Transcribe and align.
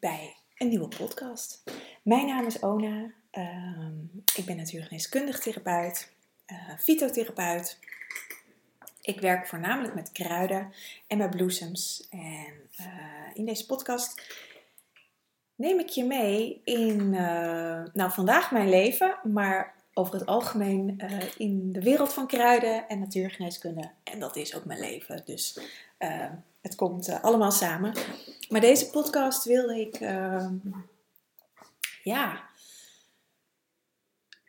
bij 0.00 0.36
een 0.56 0.68
nieuwe 0.68 0.88
podcast. 0.88 1.62
Mijn 2.02 2.26
naam 2.26 2.46
is 2.46 2.60
Ona. 2.62 3.10
Ehm, 3.30 3.92
ik 4.36 4.44
ben 4.44 4.56
natuurgeneeskundig 4.56 5.38
therapeut, 5.38 6.12
uh, 6.46 6.78
fytotherapeut. 6.78 7.78
Ik 9.00 9.20
werk 9.20 9.46
voornamelijk 9.46 9.94
met 9.94 10.12
kruiden 10.12 10.72
en 11.06 11.18
met 11.18 11.30
bloesems. 11.30 12.06
En 12.10 12.54
uh, 12.80 12.86
in 13.34 13.44
deze 13.44 13.66
podcast 13.66 14.34
neem 15.54 15.78
ik 15.78 15.88
je 15.88 16.04
mee 16.04 16.60
in, 16.64 17.00
uh, 17.12 17.82
nou 17.92 18.10
vandaag 18.10 18.50
mijn 18.50 18.68
leven, 18.68 19.18
maar 19.24 19.74
over 19.94 20.14
het 20.14 20.26
algemeen 20.26 21.00
in 21.36 21.72
de 21.72 21.82
wereld 21.82 22.12
van 22.12 22.26
kruiden 22.26 22.88
en 22.88 22.98
natuurgeneeskunde. 22.98 23.90
En 24.04 24.20
dat 24.20 24.36
is 24.36 24.56
ook 24.56 24.64
mijn 24.64 24.80
leven. 24.80 25.22
Dus 25.24 25.58
het 26.60 26.74
komt 26.74 27.08
uh, 27.08 27.22
allemaal 27.22 27.52
samen. 27.52 27.94
Maar 28.48 28.60
deze 28.60 28.90
podcast 28.90 29.44
wilde 29.44 29.80
ik, 29.80 30.00
uh, 30.00 30.50
ja, 32.02 32.48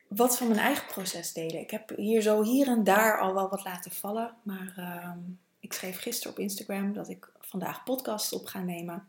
wat 0.07 0.37
van 0.37 0.47
mijn 0.47 0.59
eigen 0.59 0.87
proces 0.87 1.33
delen. 1.33 1.61
Ik 1.61 1.71
heb 1.71 1.89
hier 1.95 2.21
zo 2.21 2.43
hier 2.43 2.67
en 2.67 2.83
daar 2.83 3.19
al 3.19 3.33
wel 3.33 3.49
wat 3.49 3.63
laten 3.63 3.91
vallen. 3.91 4.33
Maar 4.43 4.73
uh, 4.77 5.11
ik 5.59 5.73
schreef 5.73 5.99
gisteren 5.99 6.31
op 6.31 6.39
Instagram 6.39 6.93
dat 6.93 7.09
ik 7.09 7.31
vandaag 7.39 7.83
podcasts 7.83 8.33
op 8.33 8.45
ga 8.45 8.59
nemen. 8.59 9.07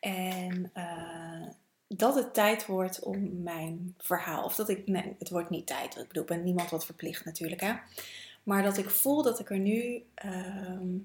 En 0.00 0.70
uh, 0.76 1.48
dat 1.86 2.14
het 2.14 2.34
tijd 2.34 2.66
wordt 2.66 3.00
om 3.00 3.42
mijn 3.42 3.94
verhaal. 3.98 4.44
Of 4.44 4.54
dat 4.54 4.68
ik. 4.68 4.86
Nee, 4.86 5.16
het 5.18 5.30
wordt 5.30 5.50
niet 5.50 5.66
tijd. 5.66 5.96
Ik 5.96 6.08
bedoel, 6.08 6.22
ik 6.22 6.28
ben 6.28 6.44
niemand 6.44 6.70
wat 6.70 6.84
verplicht 6.84 7.24
natuurlijk. 7.24 7.60
Hè? 7.60 7.74
Maar 8.42 8.62
dat 8.62 8.76
ik 8.76 8.90
voel 8.90 9.22
dat 9.22 9.38
ik 9.40 9.50
er 9.50 9.58
nu 9.58 10.04
ehm, 10.14 10.96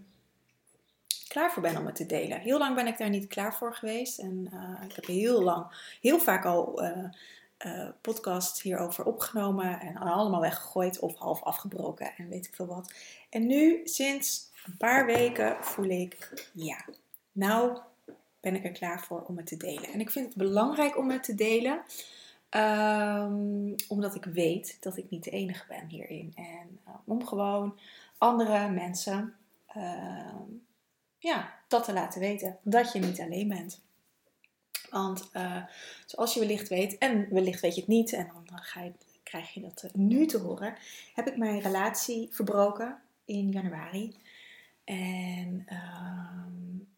klaar 1.30 1.52
voor 1.52 1.62
ben 1.62 1.78
om 1.78 1.86
het 1.86 1.96
te 1.96 2.06
delen. 2.06 2.40
Heel 2.40 2.58
lang 2.58 2.76
ben 2.76 2.88
ik 2.88 2.98
daar 2.98 3.10
niet 3.10 3.28
klaar 3.28 3.56
voor 3.56 3.76
geweest. 3.76 4.20
En 4.20 4.50
uh, 4.54 4.84
ik 4.84 4.96
heb 4.96 5.06
heel 5.06 5.42
lang, 5.44 5.66
heel 6.02 6.20
vaak 6.20 6.46
al 6.46 6.84
uh, 6.84 7.90
podcasts 8.02 8.62
hierover 8.62 9.06
opgenomen. 9.06 9.80
En 9.80 9.98
allemaal 9.98 10.42
weggegooid 10.42 11.00
of 11.00 11.16
half 11.16 11.44
afgebroken 11.44 12.12
en 12.18 12.30
weet 12.30 12.46
ik 12.46 12.56
veel 12.56 12.66
wat. 12.66 12.94
En 13.30 13.48
nu, 13.48 13.82
sinds 13.84 14.52
een 14.66 14.78
paar 14.78 15.06
weken, 15.06 15.58
voel 15.62 15.90
ik, 15.90 16.48
ja, 16.54 16.86
nou 17.32 17.78
ben 18.40 18.56
ik 18.56 18.64
er 18.64 18.72
klaar 18.72 19.04
voor 19.04 19.24
om 19.28 19.38
het 19.38 19.48
te 19.48 19.58
delen. 19.58 19.90
En 19.90 20.00
ik 20.00 20.10
vind 20.10 20.26
het 20.26 20.36
belangrijk 20.36 20.98
om 20.98 21.10
het 21.10 21.24
te 21.24 21.36
delen. 21.36 21.82
Um, 22.52 23.76
omdat 23.88 24.16
ik 24.16 24.26
weet 24.26 24.78
dat 24.80 24.98
ik 24.98 25.10
niet 25.10 25.24
de 25.24 25.30
enige 25.30 25.66
ben 25.68 25.88
hierin. 25.88 26.34
En 26.36 26.80
om 27.06 27.28
gewoon 27.28 27.80
andere 28.18 28.70
mensen 28.70 29.36
uh, 29.78 30.34
ja, 31.20 31.54
dat 31.68 31.84
te 31.84 31.94
laten 31.94 32.20
weten. 32.20 32.58
Dat 32.64 32.94
je 32.94 33.00
niet 33.00 33.20
alleen 33.20 33.48
bent. 33.48 33.82
Want 34.90 35.30
uh, 35.34 35.64
zoals 36.06 36.34
je 36.34 36.40
wellicht 36.40 36.68
weet, 36.68 36.98
en 36.98 37.34
wellicht 37.34 37.62
weet 37.62 37.76
je 37.76 37.80
het 37.82 37.90
niet, 37.90 38.14
en 38.14 38.32
dan 38.46 38.60
ga 38.60 38.82
je, 38.82 38.92
krijg 39.24 39.54
je 39.54 39.62
dat 39.62 39.90
nu 39.94 40.26
te 40.26 40.38
horen, 40.38 40.76
heb 41.14 41.28
ik 41.28 41.38
mijn 41.38 41.60
relatie 41.60 42.28
verbroken 42.32 43.02
in 43.26 43.52
januari. 43.52 44.16
En 44.84 45.66
uh, 45.70 46.90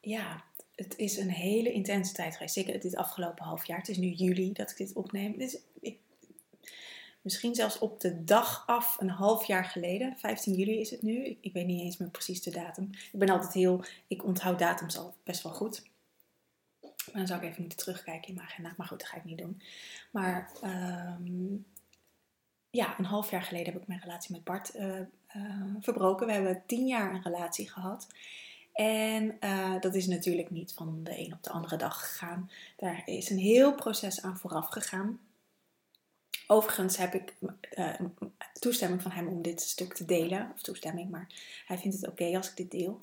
ja, 0.00 0.44
het 0.74 0.96
is 0.96 1.16
een 1.16 1.30
hele 1.30 1.72
intense 1.72 2.12
tijd 2.12 2.32
geweest. 2.36 2.54
Zeker 2.54 2.80
dit 2.80 2.96
afgelopen 2.96 3.44
half 3.44 3.66
jaar. 3.66 3.78
Het 3.78 3.88
is 3.88 3.96
nu 3.96 4.08
juli 4.08 4.52
dat 4.52 4.70
ik 4.70 4.76
dit 4.76 4.92
opneem. 4.92 5.38
Dus 5.38 5.58
ik 5.80 5.98
Misschien 7.28 7.54
zelfs 7.54 7.78
op 7.78 8.00
de 8.00 8.24
dag 8.24 8.66
af, 8.66 8.96
een 9.00 9.10
half 9.10 9.44
jaar 9.44 9.64
geleden. 9.64 10.16
15 10.18 10.54
juli 10.54 10.80
is 10.80 10.90
het 10.90 11.02
nu. 11.02 11.38
Ik, 11.40 11.52
weet 11.52 11.66
niet 11.66 11.80
eens 11.80 11.96
meer 11.96 12.08
precies 12.08 12.42
de 12.42 12.50
datum. 12.50 12.90
Ik 13.12 13.18
ben 13.18 13.28
altijd 13.28 13.52
heel, 13.52 13.84
ik 14.06 14.24
onthoud 14.24 14.58
datums 14.58 14.98
al 14.98 15.14
best 15.22 15.42
wel 15.42 15.52
goed. 15.52 15.82
Maar 16.80 17.12
dan 17.12 17.26
zou 17.26 17.40
ik 17.40 17.48
even 17.48 17.60
moeten 17.60 17.78
terugkijken 17.78 18.28
in 18.28 18.34
mijn 18.34 18.46
agenda. 18.46 18.74
Maar 18.76 18.86
goed, 18.86 18.98
dat 18.98 19.08
ga 19.08 19.16
ik 19.16 19.24
niet 19.24 19.38
doen. 19.38 19.62
Maar 20.10 20.50
um, 20.64 21.66
ja, 22.70 22.98
een 22.98 23.04
half 23.04 23.30
jaar 23.30 23.42
geleden 23.42 23.72
heb 23.72 23.82
ik 23.82 23.88
mijn 23.88 24.00
relatie 24.00 24.32
met 24.32 24.44
Bart 24.44 24.74
uh, 24.74 25.00
uh, 25.36 25.74
verbroken. 25.80 26.26
We 26.26 26.32
hebben 26.32 26.62
tien 26.66 26.86
jaar 26.86 27.14
een 27.14 27.22
relatie 27.22 27.70
gehad. 27.70 28.06
En 28.72 29.36
uh, 29.40 29.80
dat 29.80 29.94
is 29.94 30.06
natuurlijk 30.06 30.50
niet 30.50 30.72
van 30.72 31.00
de 31.04 31.18
een 31.18 31.32
op 31.32 31.42
de 31.42 31.50
andere 31.50 31.76
dag 31.76 32.00
gegaan. 32.00 32.50
Daar 32.76 33.02
is 33.04 33.30
een 33.30 33.38
heel 33.38 33.74
proces 33.74 34.22
aan 34.22 34.38
vooraf 34.38 34.68
gegaan. 34.68 35.20
Overigens 36.50 36.96
heb 36.96 37.14
ik 37.14 37.34
uh, 37.74 37.94
toestemming 38.52 39.02
van 39.02 39.10
hem 39.10 39.26
om 39.26 39.42
dit 39.42 39.60
stuk 39.60 39.94
te 39.94 40.04
delen. 40.04 40.50
Of 40.54 40.62
toestemming, 40.62 41.10
maar 41.10 41.26
hij 41.66 41.78
vindt 41.78 41.96
het 41.96 42.08
oké 42.08 42.36
als 42.36 42.50
ik 42.50 42.56
dit 42.56 42.70
deel. 42.70 43.00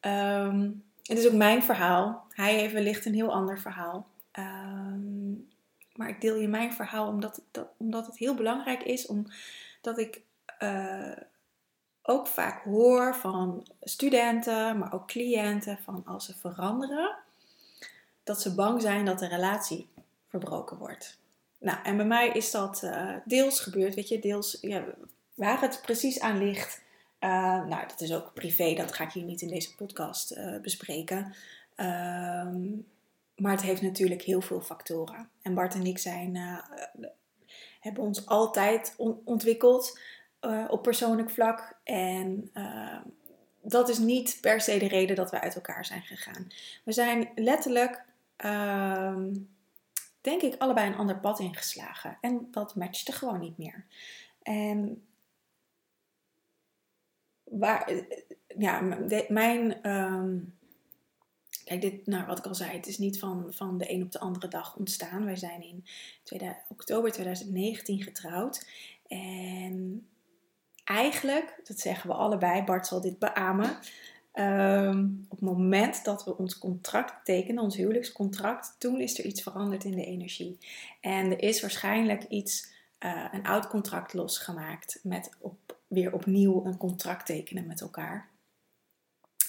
Um, 0.00 0.84
het 1.02 1.18
is 1.18 1.26
ook 1.26 1.32
mijn 1.32 1.62
verhaal. 1.62 2.26
Hij 2.30 2.54
heeft 2.54 2.72
wellicht 2.72 3.04
een 3.04 3.14
heel 3.14 3.32
ander 3.32 3.58
verhaal. 3.60 4.06
Um, 4.38 5.48
maar 5.94 6.08
ik 6.08 6.20
deel 6.20 6.36
je 6.36 6.48
mijn 6.48 6.72
verhaal 6.72 7.08
omdat, 7.08 7.40
dat, 7.50 7.68
omdat 7.76 8.06
het 8.06 8.18
heel 8.18 8.34
belangrijk 8.34 8.82
is. 8.82 9.06
Omdat 9.06 9.98
ik 9.98 10.20
uh, 10.62 11.16
ook 12.02 12.26
vaak 12.26 12.64
hoor 12.64 13.14
van 13.14 13.66
studenten, 13.80 14.78
maar 14.78 14.92
ook 14.92 15.06
cliënten, 15.06 15.78
van 15.84 16.02
als 16.06 16.24
ze 16.26 16.34
veranderen, 16.34 17.16
dat 18.24 18.40
ze 18.40 18.54
bang 18.54 18.82
zijn 18.82 19.04
dat 19.04 19.18
de 19.18 19.28
relatie 19.28 19.88
verbroken 20.28 20.78
wordt. 20.78 21.17
Nou, 21.58 21.78
en 21.82 21.96
bij 21.96 22.06
mij 22.06 22.28
is 22.28 22.50
dat 22.50 22.82
uh, 22.84 23.14
deels 23.24 23.60
gebeurd, 23.60 23.94
weet 23.94 24.08
je, 24.08 24.18
deels 24.18 24.58
ja, 24.60 24.84
waar 25.34 25.60
het 25.60 25.80
precies 25.82 26.20
aan 26.20 26.38
ligt. 26.38 26.82
Uh, 27.20 27.30
nou, 27.66 27.86
dat 27.88 28.00
is 28.00 28.12
ook 28.14 28.34
privé, 28.34 28.74
dat 28.74 28.92
ga 28.92 29.04
ik 29.04 29.12
hier 29.12 29.24
niet 29.24 29.40
in 29.40 29.48
deze 29.48 29.74
podcast 29.74 30.36
uh, 30.36 30.60
bespreken. 30.60 31.34
Ehm, 31.74 32.66
maar 33.36 33.52
het 33.52 33.62
heeft 33.62 33.82
natuurlijk 33.82 34.22
heel 34.22 34.40
veel 34.40 34.60
factoren. 34.60 35.28
En 35.42 35.54
Bart 35.54 35.74
en 35.74 35.86
ik 35.86 35.98
zijn, 35.98 36.36
hebben 37.80 38.02
ons 38.02 38.26
altijd 38.26 38.94
on 38.96 39.20
ontwikkeld 39.24 40.00
op 40.68 40.82
persoonlijk 40.82 41.30
vlak. 41.30 41.78
En 41.84 42.50
dat 43.62 43.88
is 43.88 43.98
niet 43.98 44.38
per 44.40 44.60
se 44.60 44.78
de 44.78 44.88
reden 44.88 45.16
dat 45.16 45.30
we 45.30 45.40
uit 45.40 45.54
elkaar 45.54 45.84
zijn 45.84 46.02
gegaan. 46.02 46.46
We 46.84 46.92
zijn 46.92 47.28
letterlijk 47.34 48.04
ehm, 48.36 49.30
denk 50.20 50.42
ik, 50.42 50.60
allebei 50.60 50.86
een 50.86 50.98
ander 50.98 51.18
pad 51.18 51.40
ingeslagen. 51.40 52.18
En 52.20 52.48
dat 52.50 52.74
matchte 52.74 53.12
gewoon 53.12 53.40
niet 53.40 53.58
meer. 53.58 53.86
En 54.42 55.06
waar, 57.44 57.92
ja, 58.58 58.80
mijn. 59.28 59.90
Um, 59.90 60.56
kijk, 61.64 61.80
dit, 61.80 62.06
nou, 62.06 62.26
wat 62.26 62.38
ik 62.38 62.46
al 62.46 62.54
zei, 62.54 62.70
het 62.70 62.86
is 62.86 62.98
niet 62.98 63.18
van, 63.18 63.46
van 63.50 63.78
de 63.78 63.92
een 63.92 64.02
op 64.02 64.12
de 64.12 64.20
andere 64.20 64.48
dag 64.48 64.76
ontstaan. 64.76 65.24
Wij 65.24 65.36
zijn 65.36 65.62
in 65.62 65.84
2000, 66.22 66.64
oktober 66.68 67.12
2019 67.12 68.02
getrouwd. 68.02 68.66
En 69.06 70.06
eigenlijk, 70.84 71.60
dat 71.64 71.80
zeggen 71.80 72.10
we 72.10 72.16
allebei, 72.16 72.62
Bart 72.64 72.86
zal 72.86 73.00
dit 73.00 73.18
beamen. 73.18 73.78
Um, 74.38 75.24
op 75.28 75.40
het 75.40 75.48
moment 75.48 76.04
dat 76.04 76.24
we 76.24 76.36
ons 76.36 76.58
contract 76.58 77.24
tekenen, 77.24 77.62
ons 77.62 77.76
huwelijkscontract, 77.76 78.74
toen 78.78 79.00
is 79.00 79.18
er 79.18 79.24
iets 79.24 79.42
veranderd 79.42 79.84
in 79.84 79.96
de 79.96 80.04
energie. 80.04 80.58
En 81.00 81.30
er 81.30 81.42
is 81.42 81.60
waarschijnlijk 81.60 82.24
iets, 82.24 82.72
uh, 83.00 83.24
een 83.32 83.46
oud 83.46 83.68
contract 83.68 84.14
losgemaakt 84.14 85.00
met 85.02 85.36
op, 85.40 85.76
weer 85.86 86.12
opnieuw 86.12 86.64
een 86.64 86.76
contract 86.76 87.26
tekenen 87.26 87.66
met 87.66 87.80
elkaar. 87.80 88.28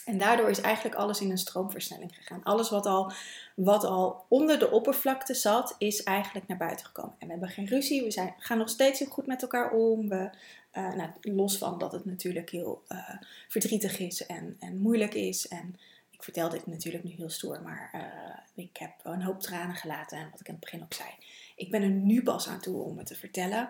En 0.10 0.18
daardoor 0.18 0.50
is 0.50 0.62
eigenlijk 0.62 0.96
alles 0.96 1.22
in 1.22 1.32
een 1.32 1.38
stroomversnelling 1.38 2.16
gegaan. 2.16 2.44
Alles 2.44 2.70
wat 2.70 2.86
al, 2.86 3.12
wat 3.56 3.84
al 3.84 4.26
onder 4.28 4.60
de 4.60 4.72
oppervlakte 4.72 5.34
zat, 5.34 5.76
is 5.78 6.04
eigenlijk 6.04 6.48
naar 6.48 6.58
buiten 6.58 6.86
gekomen. 6.86 7.16
En 7.20 7.26
we 7.26 7.32
hebben 7.32 7.50
geen 7.50 7.68
ruzie, 7.68 8.04
we 8.04 8.12
zijn, 8.12 8.34
gaan 8.38 8.58
nog 8.58 8.70
steeds 8.70 9.00
heel 9.00 9.08
goed 9.08 9.26
met 9.26 9.42
elkaar 9.42 9.72
om. 9.72 10.10
We, 10.10 10.30
uh, 10.74 10.94
nou, 10.94 11.10
los 11.22 11.58
van 11.58 11.80
dat 11.80 11.92
het 11.92 12.06
natuurlijk 12.06 12.50
heel 12.50 12.84
uh, 12.88 13.10
verdrietig 13.48 14.00
is 14.00 14.26
en, 14.26 14.56
en 14.60 14.78
moeilijk 14.78 15.14
is. 15.14 15.48
En 15.48 15.76
ik 16.10 16.24
vertel 16.24 16.50
dit 16.50 16.68
natuurlijk 16.68 17.04
nu 17.04 17.12
heel 17.12 17.30
stoer, 17.30 17.62
maar 17.62 17.92
uh, 17.96 18.64
ik 18.66 18.78
heb 18.78 18.92
een 19.04 19.24
hoop 19.24 19.40
tranen 19.40 19.76
gelaten. 19.76 20.18
En 20.18 20.30
wat 20.32 20.40
ik 20.40 20.48
in 20.48 20.54
het 20.54 20.64
begin 20.64 20.84
ook 20.84 20.94
zei, 20.94 21.10
ik 21.56 21.72
ben 21.72 21.82
er 21.82 21.90
nu 21.90 22.24
pas 22.24 22.48
aan 22.48 22.60
toe 22.60 22.84
om 22.84 22.98
het 22.98 23.08
te 23.08 23.16
vertellen. 23.16 23.70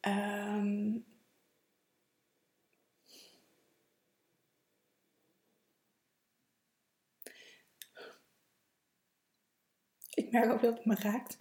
Um, 0.00 1.04
Ik 10.20 10.30
merk 10.30 10.50
ook 10.50 10.62
dat 10.62 10.76
het 10.76 10.86
me 10.86 10.94
raakt. 10.94 11.36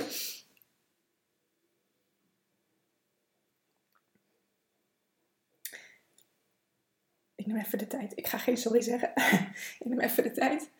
Ik 7.35 7.45
neem 7.45 7.57
even 7.57 7.77
de 7.77 7.87
tijd. 7.87 8.17
Ik 8.17 8.27
ga 8.27 8.37
geen 8.37 8.57
sorry 8.57 8.81
zeggen. 8.81 9.13
Ik 9.79 9.85
neem 9.85 9.99
even 9.99 10.23
de 10.23 10.31
tijd. 10.31 10.71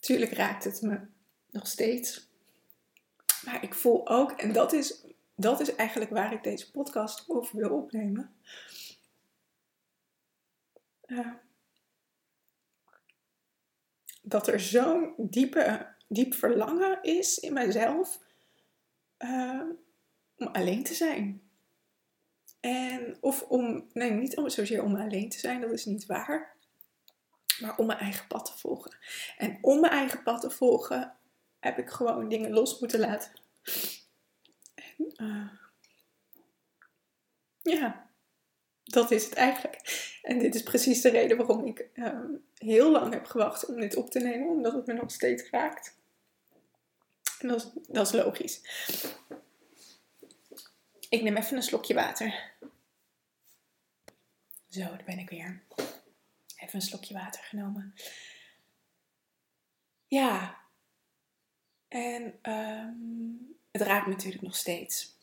Tuurlijk 0.00 0.32
raakt 0.32 0.64
het 0.64 0.82
me 0.82 1.00
nog 1.50 1.66
steeds. 1.66 2.28
Maar 3.44 3.62
ik 3.62 3.74
voel 3.74 4.08
ook, 4.08 4.30
en 4.30 4.52
dat 4.52 4.72
is, 4.72 5.04
dat 5.34 5.60
is 5.60 5.74
eigenlijk 5.74 6.10
waar 6.10 6.32
ik 6.32 6.42
deze 6.42 6.70
podcast 6.70 7.24
over 7.28 7.56
wil 7.58 7.70
opnemen. 7.70 8.34
Uh, 11.06 11.32
dat 14.28 14.46
er 14.46 14.60
zo'n 14.60 15.14
diepe, 15.16 15.94
diep 16.08 16.34
verlangen 16.34 17.02
is 17.02 17.38
in 17.38 17.52
mijzelf 17.52 18.20
uh, 19.18 19.62
om 20.36 20.46
alleen 20.46 20.84
te 20.84 20.94
zijn. 20.94 21.42
En, 22.60 23.16
of 23.20 23.42
om, 23.42 23.86
nee, 23.92 24.10
niet 24.10 24.36
om, 24.36 24.48
zozeer 24.48 24.82
om 24.82 24.96
alleen 24.96 25.28
te 25.28 25.38
zijn, 25.38 25.60
dat 25.60 25.72
is 25.72 25.84
niet 25.84 26.06
waar. 26.06 26.56
Maar 27.60 27.76
om 27.76 27.86
mijn 27.86 27.98
eigen 27.98 28.26
pad 28.26 28.44
te 28.44 28.58
volgen. 28.58 28.96
En 29.38 29.58
om 29.60 29.80
mijn 29.80 29.92
eigen 29.92 30.22
pad 30.22 30.40
te 30.40 30.50
volgen 30.50 31.16
heb 31.60 31.78
ik 31.78 31.90
gewoon 31.90 32.28
dingen 32.28 32.52
los 32.52 32.80
moeten 32.80 33.00
laten. 33.00 33.30
En, 34.74 35.12
uh, 35.16 35.50
ja, 37.62 38.05
dat 38.96 39.10
is 39.10 39.24
het 39.24 39.34
eigenlijk. 39.34 39.80
En 40.22 40.38
dit 40.38 40.54
is 40.54 40.62
precies 40.62 41.00
de 41.00 41.08
reden 41.08 41.36
waarom 41.36 41.66
ik 41.66 41.88
uh, 41.94 42.20
heel 42.54 42.90
lang 42.90 43.12
heb 43.12 43.26
gewacht 43.26 43.66
om 43.66 43.80
dit 43.80 43.96
op 43.96 44.10
te 44.10 44.18
nemen, 44.18 44.48
omdat 44.48 44.72
het 44.72 44.86
me 44.86 44.92
nog 44.92 45.10
steeds 45.10 45.50
raakt. 45.50 45.96
En 47.38 47.48
dat 47.48 47.60
is, 47.60 47.82
dat 47.88 48.06
is 48.06 48.12
logisch. 48.12 48.60
Ik 51.08 51.22
neem 51.22 51.36
even 51.36 51.56
een 51.56 51.62
slokje 51.62 51.94
water. 51.94 52.52
Zo, 54.68 54.80
daar 54.80 55.02
ben 55.06 55.18
ik 55.18 55.30
weer. 55.30 55.62
Even 56.56 56.74
een 56.74 56.82
slokje 56.82 57.14
water 57.14 57.42
genomen. 57.42 57.94
Ja. 60.06 60.60
En 61.88 62.38
um, 62.42 63.56
het 63.70 63.82
raakt 63.82 64.06
me 64.06 64.12
natuurlijk 64.12 64.42
nog 64.42 64.56
steeds. 64.56 65.18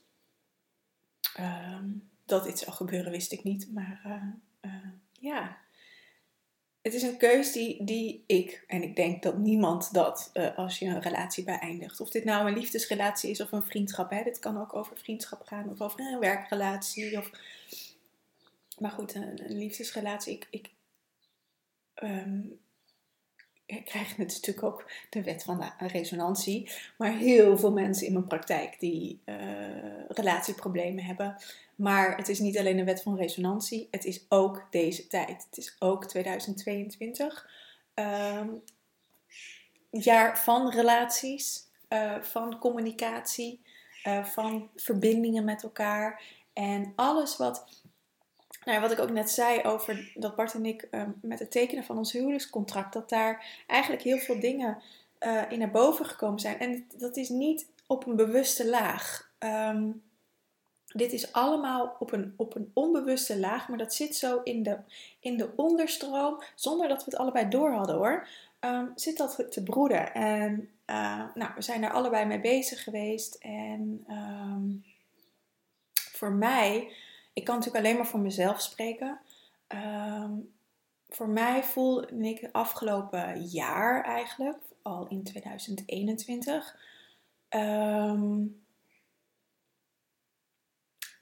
Um, 1.40 2.13
dat 2.26 2.44
dit 2.44 2.60
zou 2.60 2.72
gebeuren 2.72 3.12
wist 3.12 3.32
ik 3.32 3.44
niet. 3.44 3.72
Maar 3.74 4.02
uh, 4.06 4.72
uh, 4.72 4.88
ja. 5.12 5.58
Het 6.82 6.94
is 6.94 7.02
een 7.02 7.18
keus 7.18 7.52
die, 7.52 7.84
die 7.84 8.24
ik, 8.28 8.64
en 8.68 8.84
ik 8.84 8.96
denk 8.96 9.24
dat 9.24 9.38
niemand 9.38 9.94
dat 9.94 10.30
uh, 10.34 10.58
als 10.58 10.80
je 10.80 10.86
een 10.86 11.02
relatie 11.02 11.44
beëindigt. 11.44 12.00
Of 12.00 12.10
dit 12.10 12.24
nou 12.24 12.48
een 12.48 12.58
liefdesrelatie 12.58 13.30
is 13.30 13.42
of 13.42 13.52
een 13.52 13.64
vriendschap. 13.64 14.10
Hè? 14.10 14.24
Dit 14.24 14.40
kan 14.40 14.62
ook 14.62 14.76
over 14.76 14.98
vriendschap 14.98 15.42
gaan 15.46 15.70
of 15.70 15.82
over 15.82 16.00
een 16.00 16.20
werkrelatie. 16.20 17.18
Of... 17.18 17.32
Maar 18.78 18.92
goed, 18.92 19.16
een, 19.16 19.40
liefdesrelatie. 19.48 20.34
Ik, 20.34 20.48
ik, 20.50 20.70
ik 21.96 22.63
krijg 23.66 24.18
natuurlijk 24.18 24.64
ook 24.64 24.92
de 25.10 25.24
wet 25.24 25.44
van 25.44 25.74
resonantie. 25.78 26.72
Maar 26.98 27.12
heel 27.12 27.58
veel 27.58 27.72
mensen 27.72 28.08
in 28.08 28.14
mijn 28.14 28.28
praktijk 28.28 28.80
die 28.80 29.22
uh, 29.26 29.36
relatieproblemen 30.08 31.04
hebben. 31.04 31.36
Maar 31.76 32.18
het 32.18 32.30
is 32.30 32.40
niet 32.40 32.58
alleen 32.58 32.78
de 32.78 32.84
wet 32.84 33.02
van 33.02 33.18
resonantie, 33.18 33.88
het 33.92 34.06
is 34.06 34.26
ook 34.30 34.68
deze 34.70 35.08
tijd. 35.08 35.46
Het 35.50 35.58
is 35.58 35.76
ook 35.80 36.06
2022. 36.06 37.50
Um, 37.96 38.62
jaar 39.90 40.40
van 40.40 40.70
relaties, 40.70 41.68
uh, 41.90 42.22
van 42.22 42.60
communicatie, 42.60 43.62
van 44.24 44.70
verbindingen 44.76 45.44
met 45.44 45.64
elkaar. 45.64 46.24
En 46.54 46.94
alles 46.96 47.38
wat 47.38 47.83
nou, 48.66 48.82
wat 48.82 48.92
ik 48.92 49.00
ook 49.00 49.12
net 49.12 49.30
zei 49.30 49.64
over 49.64 50.12
dat 50.16 50.36
Bart 50.36 50.54
en 50.54 50.66
ik 50.66 50.88
um, 50.92 51.20
met 51.22 51.40
het 51.40 51.52
tekenen 51.52 51.84
van 51.84 51.98
ons 51.98 52.12
huwelijkscontract, 52.12 52.94
dat 52.94 53.10
daar 53.10 53.64
eigenlijk 53.68 54.02
heel 54.02 54.18
veel 54.18 54.40
dingen 54.40 54.78
uh, 55.20 55.42
in 55.50 55.60
naar 55.60 55.72
boven 55.72 56.06
gekomen 56.06 56.40
zijn. 56.40 56.60
En 56.60 56.88
dat 56.98 57.18
is 57.18 57.30
niet 57.30 57.66
op 57.88 58.08
een 58.08 58.16
bewuste 58.16 58.70
laag. 58.70 59.32
Um, 59.40 60.04
dit 60.88 61.14
is 61.14 61.32
allemaal 61.32 61.96
op 62.00 62.12
een, 62.12 62.34
op 62.38 62.56
een 62.56 62.72
onbewuste 62.74 63.40
laag, 63.40 63.68
maar 63.68 63.78
dat 63.78 63.94
zit 63.94 64.16
zo 64.16 64.42
in 64.44 64.64
de, 64.64 64.78
in 65.20 65.38
de 65.38 65.50
onderstroom, 65.56 66.44
zonder 66.56 66.88
dat 66.88 67.06
we 67.06 67.12
het 67.12 67.20
allebei 67.20 67.50
door 67.50 67.72
hadden 67.72 67.96
hoor. 67.96 68.28
Um, 68.60 68.92
zit 68.96 69.18
dat 69.18 69.46
te 69.50 69.64
broeden. 69.64 70.14
En 70.14 70.70
uh, 70.90 71.24
nou, 71.34 71.52
we 71.56 71.62
zijn 71.62 71.82
daar 71.82 71.94
allebei 71.94 72.26
mee 72.26 72.40
bezig 72.40 72.84
geweest. 72.84 73.36
En 73.36 74.06
voor 75.94 76.32
mij 76.32 76.92
ik 77.34 77.44
kan 77.44 77.56
natuurlijk 77.56 77.86
alleen 77.86 77.98
maar 77.98 78.08
voor 78.08 78.20
mezelf 78.20 78.62
spreken. 78.62 79.20
Um, 79.68 80.54
voor 81.10 81.30
mij 81.30 81.64
voelde 81.64 82.08
ik 82.18 82.40
het 82.40 82.54
afgelopen 82.54 83.42
jaar 83.42 84.04
eigenlijk, 84.04 84.58
al 84.82 85.08
in 85.08 85.24
2021, 85.24 86.76
um, 87.50 87.60
ehm, 87.60 88.46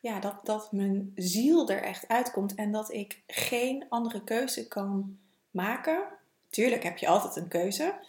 ja, 0.02 0.20
dat, 0.20 0.46
dat 0.46 0.72
mijn 0.72 1.12
ziel 1.16 1.70
er 1.70 1.84
echt 1.84 2.08
uitkomt 2.08 2.56
en 2.56 2.72
dat 2.72 2.92
ik 2.92 3.22
geen 3.28 3.86
andere 3.90 4.24
keuze 4.24 4.68
kan 4.68 5.18
maken. 5.52 6.04
Tuurlijk 6.50 6.84
heb 6.84 6.98
je 6.98 7.08
altijd 7.08 7.36
een 7.36 7.48
keuze, 7.48 8.00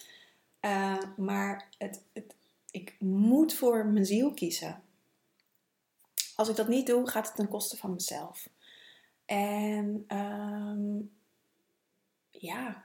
uh, 0.61 0.99
maar 1.17 1.69
het, 1.79 2.03
het, 2.13 2.35
ik 2.71 2.97
moet 2.99 3.55
voor 3.55 3.87
mijn 3.87 4.07
ziel 4.07 4.35
kiezen. 4.35 4.83
Als 6.43 6.51
ik 6.51 6.57
dat 6.57 6.69
niet 6.69 6.87
doe, 6.87 7.09
gaat 7.09 7.27
het 7.27 7.35
ten 7.37 7.49
koste 7.49 7.77
van 7.77 7.93
mezelf. 7.93 8.49
En 9.25 10.05
um, 10.17 11.13
ja, 12.31 12.85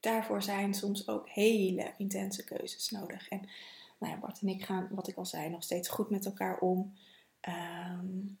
daarvoor 0.00 0.42
zijn 0.42 0.74
soms 0.74 1.08
ook 1.08 1.28
hele 1.28 1.94
intense 1.96 2.44
keuzes 2.44 2.90
nodig. 2.90 3.28
En 3.28 3.48
nou 3.98 4.12
ja, 4.12 4.18
Bart 4.18 4.40
en 4.40 4.48
ik 4.48 4.64
gaan, 4.64 4.88
wat 4.90 5.08
ik 5.08 5.16
al 5.16 5.26
zei, 5.26 5.48
nog 5.48 5.62
steeds 5.62 5.88
goed 5.88 6.10
met 6.10 6.24
elkaar 6.24 6.58
om. 6.58 6.96
Um, 7.48 8.38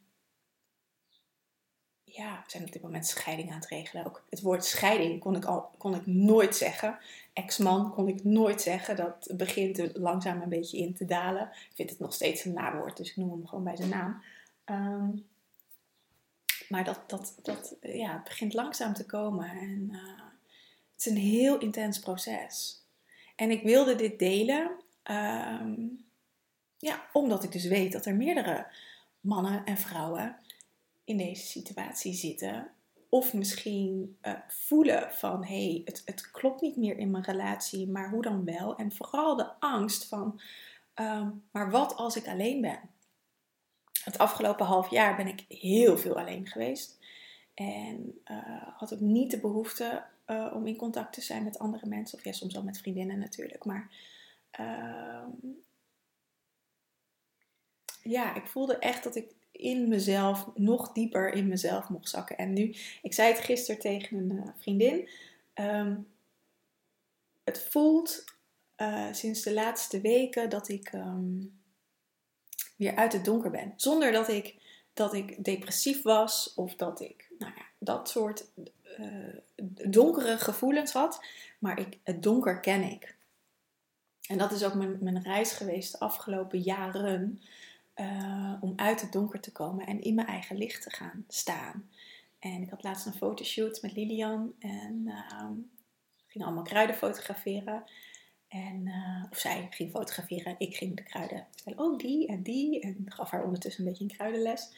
ja, 2.14 2.42
we 2.44 2.50
zijn 2.50 2.64
op 2.64 2.72
dit 2.72 2.82
moment 2.82 3.06
scheiding 3.06 3.50
aan 3.50 3.60
het 3.60 3.66
regelen. 3.66 4.06
Ook 4.06 4.24
het 4.30 4.40
woord 4.40 4.64
scheiding 4.64 5.20
kon 5.20 5.36
ik, 5.36 5.44
al, 5.44 5.70
kon 5.78 5.94
ik 5.94 6.06
nooit 6.06 6.56
zeggen. 6.56 6.98
Ex-man 7.32 7.90
kon 7.90 8.08
ik 8.08 8.24
nooit 8.24 8.62
zeggen. 8.62 8.96
Dat 8.96 9.28
begint 9.36 9.78
er 9.78 9.90
langzaam 9.94 10.42
een 10.42 10.48
beetje 10.48 10.78
in 10.78 10.94
te 10.94 11.04
dalen. 11.04 11.42
Ik 11.42 11.72
vind 11.74 11.90
het 11.90 11.98
nog 11.98 12.12
steeds 12.12 12.44
een 12.44 12.52
nawoord, 12.52 12.96
dus 12.96 13.10
ik 13.10 13.16
noem 13.16 13.30
hem 13.30 13.46
gewoon 13.46 13.64
bij 13.64 13.76
zijn 13.76 13.88
naam. 13.88 14.22
Um, 14.64 15.26
maar 16.68 16.84
dat, 16.84 17.00
dat, 17.06 17.34
dat 17.42 17.76
ja, 17.80 18.12
het 18.12 18.24
begint 18.24 18.54
langzaam 18.54 18.92
te 18.94 19.06
komen. 19.06 19.50
En 19.50 19.88
uh, 19.92 20.22
het 20.92 21.06
is 21.06 21.06
een 21.06 21.16
heel 21.16 21.58
intens 21.58 21.98
proces. 21.98 22.82
En 23.36 23.50
ik 23.50 23.62
wilde 23.62 23.94
dit 23.94 24.18
delen, 24.18 24.70
um, 25.10 26.04
ja, 26.78 27.06
omdat 27.12 27.44
ik 27.44 27.52
dus 27.52 27.64
weet 27.64 27.92
dat 27.92 28.06
er 28.06 28.14
meerdere 28.14 28.66
mannen 29.20 29.64
en 29.64 29.76
vrouwen 29.76 30.36
in 31.12 31.26
deze 31.26 31.46
situatie 31.46 32.14
zitten. 32.14 32.70
Of 33.08 33.34
misschien 33.34 34.18
uh, 34.22 34.32
voelen 34.48 35.12
van 35.12 35.44
hé, 35.44 35.64
hey, 35.64 35.82
het, 35.84 36.02
het 36.04 36.30
klopt 36.30 36.60
niet 36.60 36.76
meer 36.76 36.98
in 36.98 37.10
mijn 37.10 37.24
relatie, 37.24 37.88
maar 37.88 38.10
hoe 38.10 38.22
dan 38.22 38.44
wel? 38.44 38.76
En 38.76 38.92
vooral 38.92 39.36
de 39.36 39.52
angst 39.58 40.08
van, 40.08 40.40
um, 40.94 41.44
maar 41.50 41.70
wat 41.70 41.96
als 41.96 42.16
ik 42.16 42.28
alleen 42.28 42.60
ben? 42.60 42.80
Het 44.04 44.18
afgelopen 44.18 44.66
half 44.66 44.90
jaar 44.90 45.16
ben 45.16 45.26
ik 45.26 45.44
heel 45.48 45.98
veel 45.98 46.18
alleen 46.18 46.46
geweest. 46.46 46.98
En 47.54 48.20
uh, 48.30 48.62
had 48.76 48.94
ook 48.94 49.00
niet 49.00 49.30
de 49.30 49.40
behoefte 49.40 50.04
uh, 50.26 50.52
om 50.54 50.66
in 50.66 50.76
contact 50.76 51.12
te 51.12 51.20
zijn 51.20 51.44
met 51.44 51.58
andere 51.58 51.86
mensen. 51.86 52.18
Of 52.18 52.24
ja, 52.24 52.32
soms 52.32 52.54
wel 52.54 52.62
met 52.62 52.78
vriendinnen 52.78 53.18
natuurlijk. 53.18 53.64
Maar 53.64 53.90
uh, 54.60 55.24
ja, 58.02 58.34
ik 58.34 58.46
voelde 58.46 58.78
echt 58.78 59.04
dat 59.04 59.16
ik 59.16 59.34
in 59.52 59.88
mezelf, 59.88 60.48
nog 60.54 60.92
dieper 60.92 61.32
in 61.32 61.48
mezelf 61.48 61.88
mocht 61.88 62.08
zakken. 62.08 62.38
En 62.38 62.52
nu, 62.52 62.74
ik 63.02 63.14
zei 63.14 63.32
het 63.32 63.40
gisteren 63.40 63.80
tegen 63.80 64.16
een 64.16 64.32
uh, 64.32 64.48
vriendin. 64.58 65.08
Um, 65.54 66.06
het 67.44 67.66
voelt 67.70 68.24
uh, 68.76 69.12
sinds 69.12 69.42
de 69.42 69.52
laatste 69.52 70.00
weken 70.00 70.50
dat 70.50 70.68
ik 70.68 70.92
um, 70.92 71.60
weer 72.76 72.96
uit 72.96 73.12
het 73.12 73.24
donker 73.24 73.50
ben. 73.50 73.72
Zonder 73.76 74.12
dat 74.12 74.28
ik, 74.28 74.56
dat 74.92 75.14
ik 75.14 75.44
depressief 75.44 76.02
was 76.02 76.54
of 76.54 76.74
dat 76.74 77.00
ik 77.00 77.30
nou 77.38 77.52
ja, 77.56 77.62
dat 77.78 78.08
soort 78.08 78.44
uh, 78.98 79.36
donkere 79.90 80.38
gevoelens 80.38 80.92
had. 80.92 81.24
Maar 81.58 81.78
ik, 81.78 81.98
het 82.02 82.22
donker 82.22 82.60
ken 82.60 82.82
ik. 82.82 83.14
En 84.28 84.38
dat 84.38 84.52
is 84.52 84.64
ook 84.64 84.74
mijn, 84.74 84.98
mijn 85.00 85.22
reis 85.22 85.52
geweest 85.52 85.92
de 85.92 85.98
afgelopen 85.98 86.60
jaren. 86.60 87.42
Uh, 88.02 88.52
om 88.60 88.72
uit 88.76 89.00
het 89.00 89.12
donker 89.12 89.40
te 89.40 89.52
komen 89.52 89.86
en 89.86 90.02
in 90.02 90.14
mijn 90.14 90.26
eigen 90.26 90.56
licht 90.56 90.82
te 90.82 90.90
gaan 90.90 91.24
staan. 91.28 91.90
En 92.38 92.62
ik 92.62 92.70
had 92.70 92.82
laatst 92.82 93.06
een 93.06 93.12
fotoshoot 93.12 93.82
met 93.82 93.92
Lilian 93.92 94.52
en 94.58 95.02
uh, 95.06 95.50
ging 96.26 96.44
allemaal 96.44 96.62
kruiden 96.62 96.96
fotograferen. 96.96 97.84
En, 98.48 98.86
uh, 98.86 99.24
of 99.30 99.38
zij 99.38 99.66
ging 99.70 99.90
fotograferen, 99.90 100.54
ik 100.58 100.76
ging 100.76 100.96
de 100.96 101.02
kruiden 101.02 101.46
vertellen. 101.50 101.78
Oh, 101.78 101.98
die 101.98 102.26
en 102.28 102.42
die. 102.42 102.80
En 102.80 103.04
gaf 103.08 103.30
haar 103.30 103.44
ondertussen 103.44 103.82
een 103.82 103.88
beetje 103.88 104.04
een 104.04 104.16
kruidenles. 104.16 104.68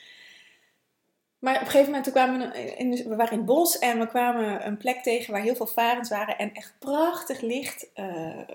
Maar 1.38 1.54
op 1.54 1.61
een 1.61 1.66
gegeven 1.66 1.87
moment 1.87 2.04
toen 2.04 2.12
kwamen 2.12 2.50
we, 2.50 2.76
in, 2.76 2.90
we 2.90 3.16
waren 3.16 3.33
in 3.33 3.38
het 3.38 3.47
bos 3.47 3.78
en 3.78 3.99
we 3.99 4.07
kwamen 4.07 4.66
een 4.66 4.76
plek 4.76 5.02
tegen 5.02 5.33
waar 5.33 5.43
heel 5.43 5.57
veel 5.57 5.66
varens 5.66 6.09
waren 6.09 6.38
en 6.38 6.54
echt 6.54 6.75
prachtig 6.78 7.40
licht 7.40 7.90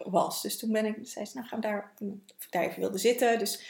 was. 0.04 0.42
Dus 0.42 0.60
toen 0.60 0.72
ben 0.72 0.86
ik, 0.86 0.96
zei 1.02 1.26
ze, 1.26 1.38
nou 1.38 1.48
gaan 1.48 1.60
we 1.60 1.68
daar, 1.68 1.92
of 2.38 2.46
ik 2.46 2.52
daar 2.52 2.64
even 2.64 2.80
wilde 2.80 2.98
zitten. 2.98 3.40
Dus 3.40 3.64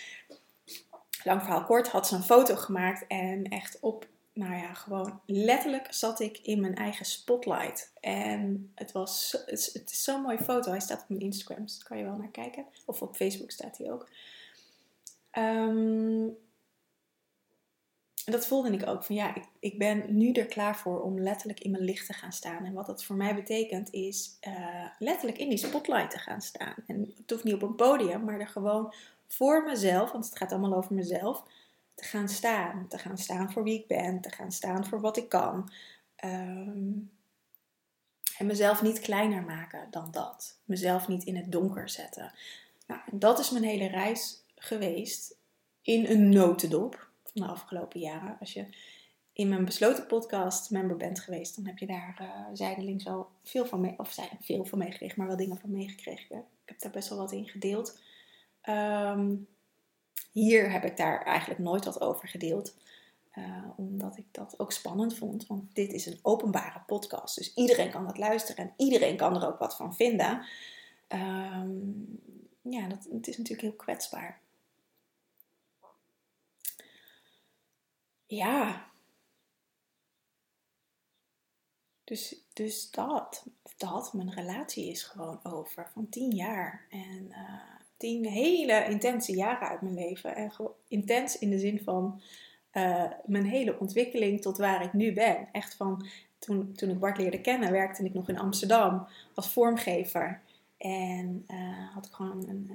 lang 1.24 1.42
verhaal 1.42 1.64
kort, 1.64 1.88
had 1.88 2.08
ze 2.08 2.16
een 2.16 2.24
foto 2.24 2.56
gemaakt 2.56 3.08
en 3.08 3.44
echt 3.44 3.78
op 3.80 4.08
nou 4.40 4.56
ja, 4.56 4.74
gewoon 4.74 5.22
letterlijk 5.26 5.94
zat 5.94 6.20
ik 6.20 6.38
in 6.38 6.60
mijn 6.60 6.76
eigen 6.76 7.06
spotlight. 7.06 7.92
En 8.00 8.72
het, 8.76 8.92
was, 8.92 9.44
het, 9.46 9.84
is 9.86 10.04
zo'n 10.04 10.22
mooie 10.22 10.44
foto. 10.44 10.72
Hij 10.72 10.80
staat 10.80 11.02
op 11.02 11.10
mijn 11.10 11.22
Instagram, 11.22 11.66
dus 11.66 11.84
kan 11.84 11.98
je 11.98 12.04
wel 12.04 12.18
naar 12.18 12.32
kijken. 12.32 12.66
Of 12.86 13.02
op 13.02 13.16
Facebook 13.16 13.52
staat 13.52 13.78
hij 13.78 13.92
ook. 13.92 14.10
Um, 15.38 16.38
dat 18.26 18.48
voelde 18.48 18.72
ik 18.72 18.88
ook. 18.88 19.04
Van 19.04 19.16
ja, 19.16 19.36
ik, 19.36 19.44
ik 19.60 19.78
ben 19.78 20.18
nu 20.18 20.32
er 20.32 20.46
klaar 20.46 20.78
voor 20.78 21.02
om 21.02 21.20
letterlijk 21.20 21.60
in 21.60 21.72
mijn 21.72 21.84
licht 21.84 22.06
te 22.06 22.14
gaan 22.14 22.32
staan. 22.32 22.66
En 22.66 22.74
wat 22.74 22.86
dat 22.86 23.04
voor 23.04 23.16
mij 23.16 23.36
betekent 23.36 23.94
is 23.94 24.38
uh, 24.48 24.86
letterlijk 25.00 25.38
in 25.38 25.50
die 25.50 25.58
spotlight 25.58 26.12
te 26.12 26.20
gaan 26.20 26.42
staan. 26.42 26.76
En 26.88 27.14
het 27.18 27.30
hoeft 27.30 27.44
niet 27.44 27.54
op 27.54 27.62
een 27.62 27.76
podium, 27.76 28.24
maar 28.24 28.40
er 28.40 28.48
gewoon 28.48 28.94
voor 29.30 29.64
mezelf, 29.64 30.12
want 30.12 30.26
het 30.26 30.38
gaat 30.38 30.52
allemaal 30.52 30.76
over 30.76 30.96
mezelf, 30.96 31.44
te 31.94 32.04
gaan 32.04 32.30
staan. 32.30 32.88
Te 32.88 32.98
gaan 32.98 33.18
staan 33.18 33.52
voor 33.52 33.64
wie 33.64 33.80
ik 33.80 33.88
ben, 33.88 34.22
te 34.22 34.32
gaan 34.32 34.52
staan 34.52 34.86
voor 34.86 35.02
wat 35.02 35.18
ik 35.18 35.30
kan. 35.30 35.72
Um, 36.26 37.12
en 38.38 38.46
mezelf 38.46 38.82
niet 38.82 39.00
kleiner 39.00 39.44
maken 39.44 39.88
dan 39.92 40.12
dat. 40.12 40.60
Mezelf 40.66 41.08
niet 41.08 41.24
in 41.24 41.36
het 41.36 41.52
donker 41.52 41.90
zetten. 41.90 42.32
Nou, 42.88 43.02
dat 43.12 43.40
is 43.40 43.50
mijn 43.50 43.64
hele 43.64 43.88
reis 43.88 44.44
geweest 44.56 45.36
in 45.82 46.06
een 46.06 46.30
notendop 46.30 47.10
van 47.24 47.42
de 47.42 47.48
afgelopen 47.48 48.00
jaren. 48.00 48.38
Als 48.40 48.54
je 48.54 48.66
in 49.34 49.50
mijn 49.50 49.66
besloten 49.66 50.08
podcast 50.08 50.70
member 50.70 50.98
bent 50.98 51.20
geweest, 51.20 51.56
dan 51.56 51.66
heb 51.66 51.78
je 51.78 51.86
daar 51.86 52.18
uh, 52.22 52.46
zijdelings 52.54 53.04
wel 53.04 53.30
veel 53.44 53.66
van 53.66 53.82
mee, 53.82 53.94
of 53.98 54.12
zijn 54.12 54.38
veel 54.42 54.66
van 54.66 54.78
meegekregen, 54.78 55.16
maar 55.18 55.28
wel 55.28 55.38
dingen 55.38 55.60
van 55.60 55.72
meegekregen. 55.72 56.38
Ik 56.38 56.44
heb 56.66 56.80
daar 56.80 56.92
best 56.92 57.10
wel 57.10 57.18
wat 57.18 57.32
in 57.32 57.48
gedeeld. 57.48 58.00
Ehm, 58.62 59.36
hier 60.32 60.72
heb 60.72 60.84
ik 60.84 60.98
daar 60.98 61.22
eigenlijk 61.22 61.60
nooit 61.60 61.86
wat 61.86 62.02
over 62.02 62.28
gedeeld. 62.28 62.76
Uh, 63.38 63.64
omdat 63.76 64.18
ik 64.18 64.26
dat 64.32 64.60
ook 64.60 64.72
spannend 64.72 65.18
vond. 65.18 65.48
Want 65.48 65.76
dit 65.76 65.94
is 65.94 66.06
een 66.06 66.20
openbare 66.22 66.80
podcast. 66.86 67.36
Dus 67.36 67.54
iedereen 67.54 67.92
kan 67.92 68.06
dat 68.06 68.18
luisteren 68.18 68.66
en 68.66 68.74
iedereen 68.78 69.18
kan 69.18 69.36
er 69.36 69.48
ook 69.48 69.60
wat 69.60 69.76
van 69.76 69.96
vinden. 69.96 70.46
Um, 71.08 72.20
ja, 72.62 72.88
dat, 72.88 73.08
het 73.12 73.28
is 73.28 73.38
natuurlijk 73.38 73.68
heel 73.68 73.76
kwetsbaar. 73.76 74.40
Ja. 78.26 78.88
Dus, 82.04 82.36
dus 82.54 82.92
dat, 82.92 83.46
dat, 83.78 84.14
mijn 84.14 84.34
relatie 84.34 84.90
is 84.90 85.04
gewoon 85.04 85.40
over 85.44 85.90
van 85.94 86.10
tien 86.10 86.32
jaar. 86.32 86.86
En 86.90 87.26
uh, 87.30 87.79
tien 88.00 88.26
hele 88.26 88.86
intense 88.90 89.36
jaren 89.36 89.68
uit 89.68 89.82
mijn 89.82 89.94
leven. 89.94 90.36
En 90.36 90.52
intens 90.88 91.40
in 91.40 91.50
de 91.50 91.60
zin 91.60 91.82
van 91.84 92.22
uh, 92.74 93.04
mijn 93.26 93.46
hele 93.46 93.80
ontwikkeling 93.80 94.42
tot 94.42 94.58
waar 94.58 94.84
ik 94.84 94.94
nu 94.94 95.14
ben. 95.14 95.48
Echt 95.52 95.76
van 95.76 96.08
toen, 96.40 96.74
toen 96.74 96.90
ik 96.90 97.00
Bart 97.00 97.18
leerde 97.18 97.42
kennen, 97.42 97.72
werkte 97.72 98.04
ik 98.04 98.14
nog 98.14 98.30
in 98.30 98.40
Amsterdam 98.40 99.08
als 99.34 99.50
vormgever. 99.50 100.42
En 100.78 101.46
uh, 101.52 101.94
had 101.94 102.06
ik 102.06 102.12
gewoon 102.12 102.50
een, 102.50 102.72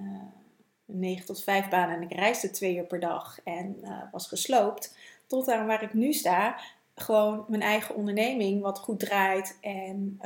een 0.87 0.99
9 0.99 1.27
tot 1.27 1.43
5 1.43 1.69
baan 1.69 1.91
en 1.91 2.03
ik 2.03 2.13
reisde 2.13 2.51
twee 2.51 2.77
uur 2.77 2.85
per 2.85 3.01
dag 3.01 3.41
en 3.45 3.77
was 4.13 4.29
gesloopt 4.29 4.97
tot 5.27 5.49
aan 5.49 5.67
waar 5.67 5.83
ik 5.83 5.95
nu 5.95 6.13
sta, 6.13 6.59
gewoon 6.95 7.45
mijn 7.49 7.63
eigen 7.63 7.95
onderneming 7.95 8.63
wat 8.63 8.79
goed 8.79 9.01
draait 9.01 9.59
en 9.61 10.21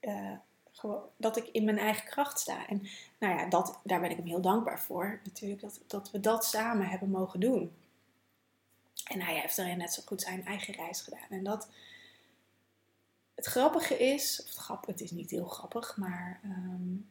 uh, 0.00 0.32
dat 1.16 1.36
ik 1.36 1.48
in 1.52 1.64
mijn 1.64 1.78
eigen 1.78 2.06
kracht 2.06 2.40
sta. 2.40 2.66
En 2.68 2.82
nou 3.18 3.38
ja, 3.38 3.46
dat, 3.46 3.80
daar 3.84 4.00
ben 4.00 4.10
ik 4.10 4.16
hem 4.16 4.26
heel 4.26 4.40
dankbaar 4.40 4.80
voor. 4.80 5.20
Natuurlijk 5.24 5.60
dat, 5.60 5.80
dat 5.86 6.10
we 6.10 6.20
dat 6.20 6.44
samen 6.44 6.86
hebben 6.86 7.10
mogen 7.10 7.40
doen. 7.40 7.72
En 9.04 9.20
hij 9.20 9.40
heeft 9.40 9.58
erin 9.58 9.78
net 9.78 9.92
zo 9.92 10.02
goed 10.06 10.22
zijn 10.22 10.46
eigen 10.46 10.74
reis 10.74 11.00
gedaan. 11.00 11.28
En 11.30 11.44
dat 11.44 11.68
het 13.34 13.46
grappige 13.46 13.98
is, 13.98 14.40
of 14.40 14.46
het, 14.46 14.56
grappig, 14.56 14.90
het 14.90 15.00
is 15.00 15.10
niet 15.10 15.30
heel 15.30 15.46
grappig, 15.46 15.96
maar 15.96 16.40
um, 16.44 17.08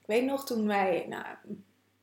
ik 0.00 0.06
weet 0.06 0.24
nog 0.24 0.44
toen 0.44 0.66
wij, 0.66 1.06
nou, 1.08 1.24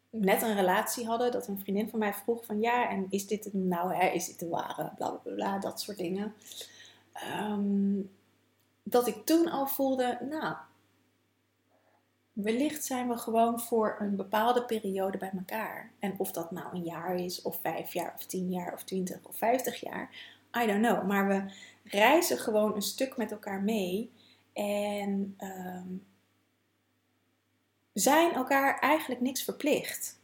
net 0.09 0.41
een 0.41 0.55
relatie 0.55 1.05
hadden, 1.05 1.31
dat 1.31 1.47
een 1.47 1.59
vriendin 1.59 1.89
van 1.89 1.99
mij 1.99 2.13
vroeg 2.13 2.45
van 2.45 2.59
ja, 2.59 2.89
en 2.89 3.07
is 3.09 3.27
dit 3.27 3.43
het 3.43 3.53
nou, 3.53 4.05
is 4.05 4.25
dit 4.25 4.39
de 4.39 4.47
ware, 4.47 4.91
bla 4.95 5.09
bla 5.09 5.33
bla, 5.33 5.59
dat 5.59 5.81
soort 5.81 5.97
dingen. 5.97 6.33
Ehm, 7.13 7.99
dat 8.91 9.07
ik 9.07 9.25
toen 9.25 9.49
al 9.49 9.67
voelde, 9.67 10.17
nou, 10.29 10.55
wellicht 12.33 12.85
zijn 12.85 13.07
we 13.07 13.17
gewoon 13.17 13.59
voor 13.59 13.95
een 13.99 14.15
bepaalde 14.15 14.65
periode 14.65 15.17
bij 15.17 15.31
elkaar. 15.37 15.91
En 15.99 16.13
of 16.17 16.31
dat 16.31 16.51
nou 16.51 16.75
een 16.75 16.83
jaar 16.83 17.15
is, 17.15 17.41
of 17.41 17.59
vijf 17.61 17.93
jaar, 17.93 18.13
of 18.17 18.25
tien 18.25 18.51
jaar, 18.51 18.73
of 18.73 18.83
twintig, 18.83 19.19
of 19.23 19.35
vijftig 19.35 19.79
jaar, 19.79 20.09
I 20.63 20.65
don't 20.65 20.81
know. 20.81 21.07
Maar 21.07 21.27
we 21.27 21.53
reizen 21.83 22.37
gewoon 22.37 22.75
een 22.75 22.81
stuk 22.81 23.17
met 23.17 23.31
elkaar 23.31 23.61
mee. 23.61 24.11
En 24.53 25.37
um, 25.39 26.05
zijn 27.93 28.33
elkaar 28.33 28.79
eigenlijk 28.79 29.21
niks 29.21 29.43
verplicht. 29.43 30.19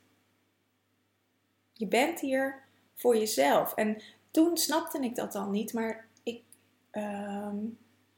Je 1.74 1.88
bent 1.88 2.20
hier 2.20 2.64
voor 2.96 3.18
jezelf. 3.18 3.74
En 3.74 4.02
toen 4.32 4.58
snapte 4.58 5.00
ik 5.00 5.16
dat 5.16 5.32
dan 5.32 5.52
niet, 5.52 5.74
maar 5.74 6.08
ik. 6.24 6.44
Ehm, 6.92 7.56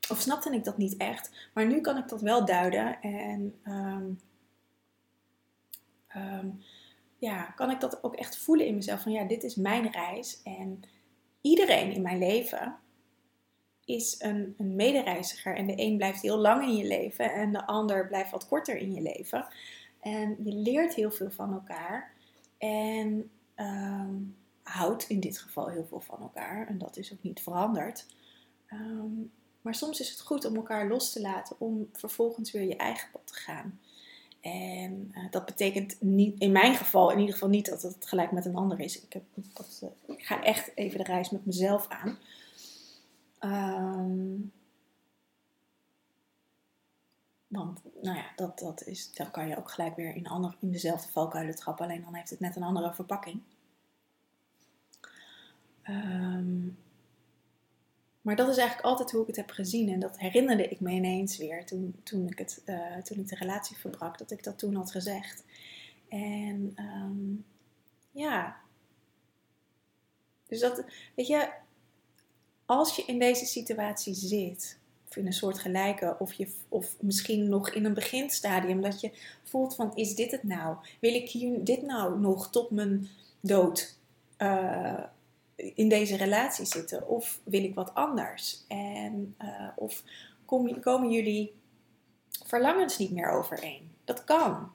of 0.09 0.19
snapte 0.19 0.53
ik 0.53 0.63
dat 0.63 0.77
niet 0.77 0.97
echt. 0.97 1.49
Maar 1.53 1.67
nu 1.67 1.81
kan 1.81 1.97
ik 1.97 2.07
dat 2.07 2.21
wel 2.21 2.45
duiden. 2.45 3.01
En 3.01 3.55
um, 3.67 4.19
um, 6.15 6.61
ja, 7.17 7.43
kan 7.43 7.71
ik 7.71 7.79
dat 7.79 8.03
ook 8.03 8.15
echt 8.15 8.37
voelen 8.37 8.65
in 8.65 8.75
mezelf. 8.75 9.01
Van 9.01 9.11
ja, 9.11 9.23
dit 9.23 9.43
is 9.43 9.55
mijn 9.55 9.91
reis. 9.91 10.41
En 10.43 10.81
iedereen 11.41 11.91
in 11.91 12.01
mijn 12.01 12.17
leven 12.17 12.77
is 13.85 14.15
een, 14.19 14.55
een 14.57 14.75
medereiziger. 14.75 15.55
En 15.55 15.67
de 15.67 15.81
een 15.81 15.97
blijft 15.97 16.21
heel 16.21 16.37
lang 16.37 16.63
in 16.63 16.75
je 16.75 16.87
leven 16.87 17.33
en 17.33 17.51
de 17.51 17.65
ander 17.65 18.07
blijft 18.07 18.31
wat 18.31 18.47
korter 18.47 18.77
in 18.77 18.93
je 18.93 19.01
leven. 19.01 19.47
En 19.99 20.35
je 20.43 20.53
leert 20.53 20.93
heel 20.93 21.11
veel 21.11 21.31
van 21.31 21.53
elkaar. 21.53 22.11
En 22.57 23.31
um, 23.55 24.35
houdt 24.63 25.09
in 25.09 25.19
dit 25.19 25.39
geval 25.39 25.67
heel 25.67 25.85
veel 25.85 26.01
van 26.01 26.21
elkaar. 26.21 26.67
En 26.67 26.77
dat 26.77 26.97
is 26.97 27.13
ook 27.13 27.23
niet 27.23 27.41
veranderd. 27.41 28.05
Maar 29.61 29.75
soms 29.75 29.99
is 29.99 30.09
het 30.09 30.21
goed 30.21 30.45
om 30.45 30.55
elkaar 30.55 30.87
los 30.87 31.11
te 31.11 31.21
laten 31.21 31.55
om 31.59 31.89
vervolgens 31.93 32.51
weer 32.51 32.63
je 32.63 32.75
eigen 32.75 33.11
pad 33.11 33.21
te 33.25 33.33
gaan. 33.33 33.79
En 34.41 35.11
uh, 35.15 35.31
dat 35.31 35.45
betekent 35.45 36.01
niet, 36.01 36.39
in 36.39 36.51
mijn 36.51 36.75
geval 36.75 37.11
in 37.11 37.19
ieder 37.19 37.33
geval 37.33 37.49
niet 37.49 37.65
dat 37.65 37.81
het 37.81 38.07
gelijk 38.07 38.31
met 38.31 38.45
een 38.45 38.55
ander 38.55 38.79
is. 38.79 39.01
Ik, 39.01 39.13
heb, 39.13 39.23
dat, 39.53 39.81
uh, 39.83 40.15
ik 40.17 40.25
ga 40.25 40.43
echt 40.43 40.71
even 40.75 40.97
de 40.97 41.03
reis 41.03 41.29
met 41.29 41.45
mezelf 41.45 41.87
aan. 41.87 42.17
Um, 43.41 44.51
want 47.47 47.81
nou 48.01 48.17
ja, 48.17 48.25
dat, 48.35 48.59
dat 48.59 48.83
is, 48.83 49.13
dan 49.13 49.31
kan 49.31 49.47
je 49.47 49.57
ook 49.57 49.71
gelijk 49.71 49.95
weer 49.95 50.15
in, 50.15 50.27
ander, 50.27 50.55
in 50.59 50.71
dezelfde 50.71 51.11
valkuilen 51.11 51.55
trappen, 51.55 51.85
alleen 51.85 52.03
dan 52.03 52.13
heeft 52.13 52.29
het 52.29 52.39
net 52.39 52.55
een 52.55 52.63
andere 52.63 52.93
verpakking. 52.93 53.41
Um, 55.89 56.77
maar 58.29 58.37
dat 58.37 58.49
is 58.49 58.57
eigenlijk 58.57 58.87
altijd 58.87 59.11
hoe 59.11 59.21
ik 59.21 59.27
het 59.27 59.35
heb 59.35 59.49
gezien. 59.49 59.89
En 59.89 59.99
dat 59.99 60.19
herinnerde 60.19 60.67
ik 60.67 60.79
me 60.79 60.91
ineens 60.91 61.37
weer 61.37 61.65
toen, 61.65 61.95
toen, 62.03 62.27
ik, 62.27 62.37
het, 62.37 62.61
uh, 62.65 62.97
toen 62.97 63.19
ik 63.19 63.27
de 63.27 63.35
relatie 63.35 63.77
verbrak, 63.77 64.17
dat 64.17 64.31
ik 64.31 64.43
dat 64.43 64.57
toen 64.57 64.75
had 64.75 64.91
gezegd. 64.91 65.43
En 66.09 66.73
um, 66.75 67.45
ja. 68.11 68.57
Dus 70.47 70.59
dat, 70.59 70.83
weet 71.15 71.27
je, 71.27 71.49
als 72.65 72.95
je 72.95 73.03
in 73.05 73.19
deze 73.19 73.45
situatie 73.45 74.13
zit, 74.13 74.77
of 75.07 75.15
in 75.15 75.25
een 75.25 75.33
soort 75.33 75.59
gelijke, 75.59 76.15
of, 76.19 76.33
je, 76.33 76.53
of 76.67 76.95
misschien 76.99 77.49
nog 77.49 77.69
in 77.69 77.85
een 77.85 77.93
beginstadium, 77.93 78.81
dat 78.81 79.01
je 79.01 79.11
voelt 79.43 79.75
van, 79.75 79.95
is 79.95 80.15
dit 80.15 80.31
het 80.31 80.43
nou? 80.43 80.77
Wil 80.99 81.13
ik 81.13 81.29
hier 81.29 81.63
dit 81.63 81.81
nou 81.81 82.19
nog 82.19 82.49
tot 82.49 82.69
mijn 82.69 83.09
dood 83.39 83.97
uh, 84.37 85.03
in 85.59 85.89
deze 85.89 86.17
relatie 86.17 86.65
zitten? 86.65 87.07
Of 87.07 87.39
wil 87.43 87.63
ik 87.63 87.75
wat 87.75 87.93
anders? 87.93 88.63
En, 88.67 89.35
uh, 89.41 89.67
of 89.75 90.03
kom, 90.45 90.79
komen 90.79 91.11
jullie 91.11 91.53
verlangens 92.45 92.97
niet 92.97 93.11
meer 93.11 93.29
overeen? 93.29 93.91
Dat 94.03 94.23
kan. 94.23 94.71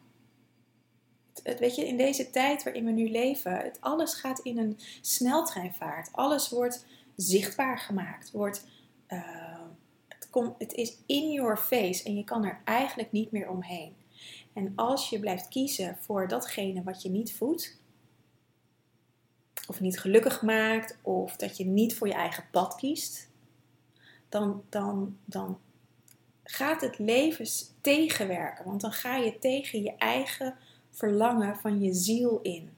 Het, 1.42 1.58
weet 1.58 1.74
je, 1.74 1.86
in 1.86 1.96
deze 1.96 2.30
tijd 2.30 2.62
waarin 2.62 2.84
we 2.84 2.90
nu 2.90 3.10
leven, 3.10 3.56
het, 3.56 3.78
alles 3.80 4.14
gaat 4.14 4.38
in 4.38 4.58
een 4.58 4.78
sneltreinvaart. 5.00 6.08
Alles 6.12 6.48
wordt 6.48 6.86
zichtbaar 7.16 7.78
gemaakt. 7.78 8.30
Wordt, 8.30 8.66
uh, 9.08 9.60
het, 10.08 10.28
het 10.58 10.72
is 10.72 10.96
in 11.06 11.30
your 11.30 11.56
face 11.56 12.04
en 12.04 12.16
je 12.16 12.24
kan 12.24 12.44
er 12.44 12.60
eigenlijk 12.64 13.12
niet 13.12 13.30
meer 13.30 13.48
omheen. 13.48 13.96
En 14.52 14.72
als 14.76 15.10
je 15.10 15.20
blijft 15.20 15.48
kiezen 15.48 15.96
voor 16.00 16.28
datgene 16.28 16.82
wat 16.82 17.02
je 17.02 17.10
niet 17.10 17.34
voedt, 17.34 17.78
of 19.66 19.80
niet 19.80 20.00
gelukkig 20.00 20.42
maakt, 20.42 20.98
of 21.02 21.36
dat 21.36 21.56
je 21.56 21.64
niet 21.64 21.96
voor 21.96 22.06
je 22.06 22.14
eigen 22.14 22.44
pad 22.50 22.74
kiest, 22.74 23.28
dan, 24.28 24.64
dan, 24.68 25.18
dan 25.24 25.58
gaat 26.44 26.80
het 26.80 26.98
leven 26.98 27.46
tegenwerken. 27.80 28.64
Want 28.64 28.80
dan 28.80 28.92
ga 28.92 29.16
je 29.16 29.38
tegen 29.38 29.82
je 29.82 29.96
eigen 29.96 30.56
verlangen 30.90 31.56
van 31.56 31.80
je 31.80 31.94
ziel 31.94 32.40
in. 32.42 32.70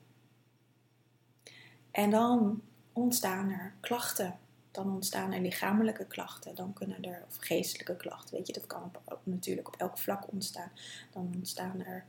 En 1.90 2.10
dan 2.10 2.62
ontstaan 2.92 3.50
er 3.50 3.74
klachten. 3.80 4.38
Dan 4.70 4.90
ontstaan 4.90 5.32
er 5.32 5.40
lichamelijke 5.40 6.06
klachten. 6.06 6.54
Dan 6.54 6.72
kunnen 6.72 7.02
er, 7.02 7.24
of 7.28 7.36
geestelijke 7.36 7.96
klachten, 7.96 8.36
weet 8.36 8.46
je, 8.46 8.52
dat 8.52 8.66
kan 8.66 8.92
natuurlijk 9.22 9.68
op 9.68 9.76
elk 9.76 9.98
vlak 9.98 10.32
ontstaan. 10.32 10.70
Dan 11.10 11.32
ontstaan 11.36 11.84
er 11.84 12.04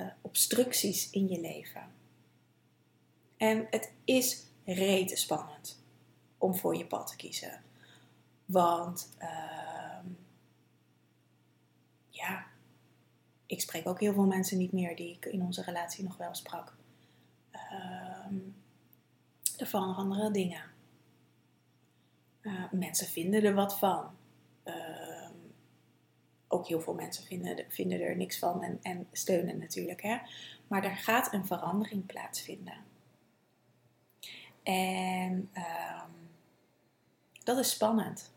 uh, 0.00 0.06
obstructies 0.20 1.10
in 1.10 1.28
je 1.28 1.40
leven. 1.40 1.82
En 3.38 3.66
het 3.70 3.92
is 4.04 4.46
rete 4.64 5.16
spannend 5.16 5.82
om 6.38 6.54
voor 6.54 6.76
je 6.76 6.86
pad 6.86 7.06
te 7.06 7.16
kiezen. 7.16 7.62
Want 8.44 9.16
uh, 9.18 10.10
ja, 12.08 12.46
ik 13.46 13.60
spreek 13.60 13.86
ook 13.86 14.00
heel 14.00 14.12
veel 14.12 14.26
mensen 14.26 14.58
niet 14.58 14.72
meer 14.72 14.96
die 14.96 15.14
ik 15.14 15.24
in 15.24 15.42
onze 15.42 15.62
relatie 15.62 16.04
nog 16.04 16.16
wel 16.16 16.34
sprak. 16.34 16.76
Uh, 17.52 18.38
er 19.56 19.66
veranderen 19.66 20.32
dingen. 20.32 20.62
Uh, 22.42 22.72
mensen 22.72 23.06
vinden 23.06 23.44
er 23.44 23.54
wat 23.54 23.78
van. 23.78 24.16
Uh, 24.64 25.28
ook 26.48 26.66
heel 26.66 26.80
veel 26.80 26.94
mensen 26.94 27.24
vinden, 27.24 27.64
vinden 27.68 28.00
er 28.00 28.16
niks 28.16 28.38
van 28.38 28.62
en, 28.62 28.78
en 28.82 29.06
steunen 29.12 29.58
natuurlijk. 29.58 30.02
Hè? 30.02 30.18
Maar 30.66 30.84
er 30.84 30.96
gaat 30.96 31.32
een 31.32 31.46
verandering 31.46 32.06
plaatsvinden. 32.06 32.87
En 34.68 35.50
ehm, 35.52 36.10
dat 37.44 37.58
is 37.58 37.70
spannend. 37.70 38.30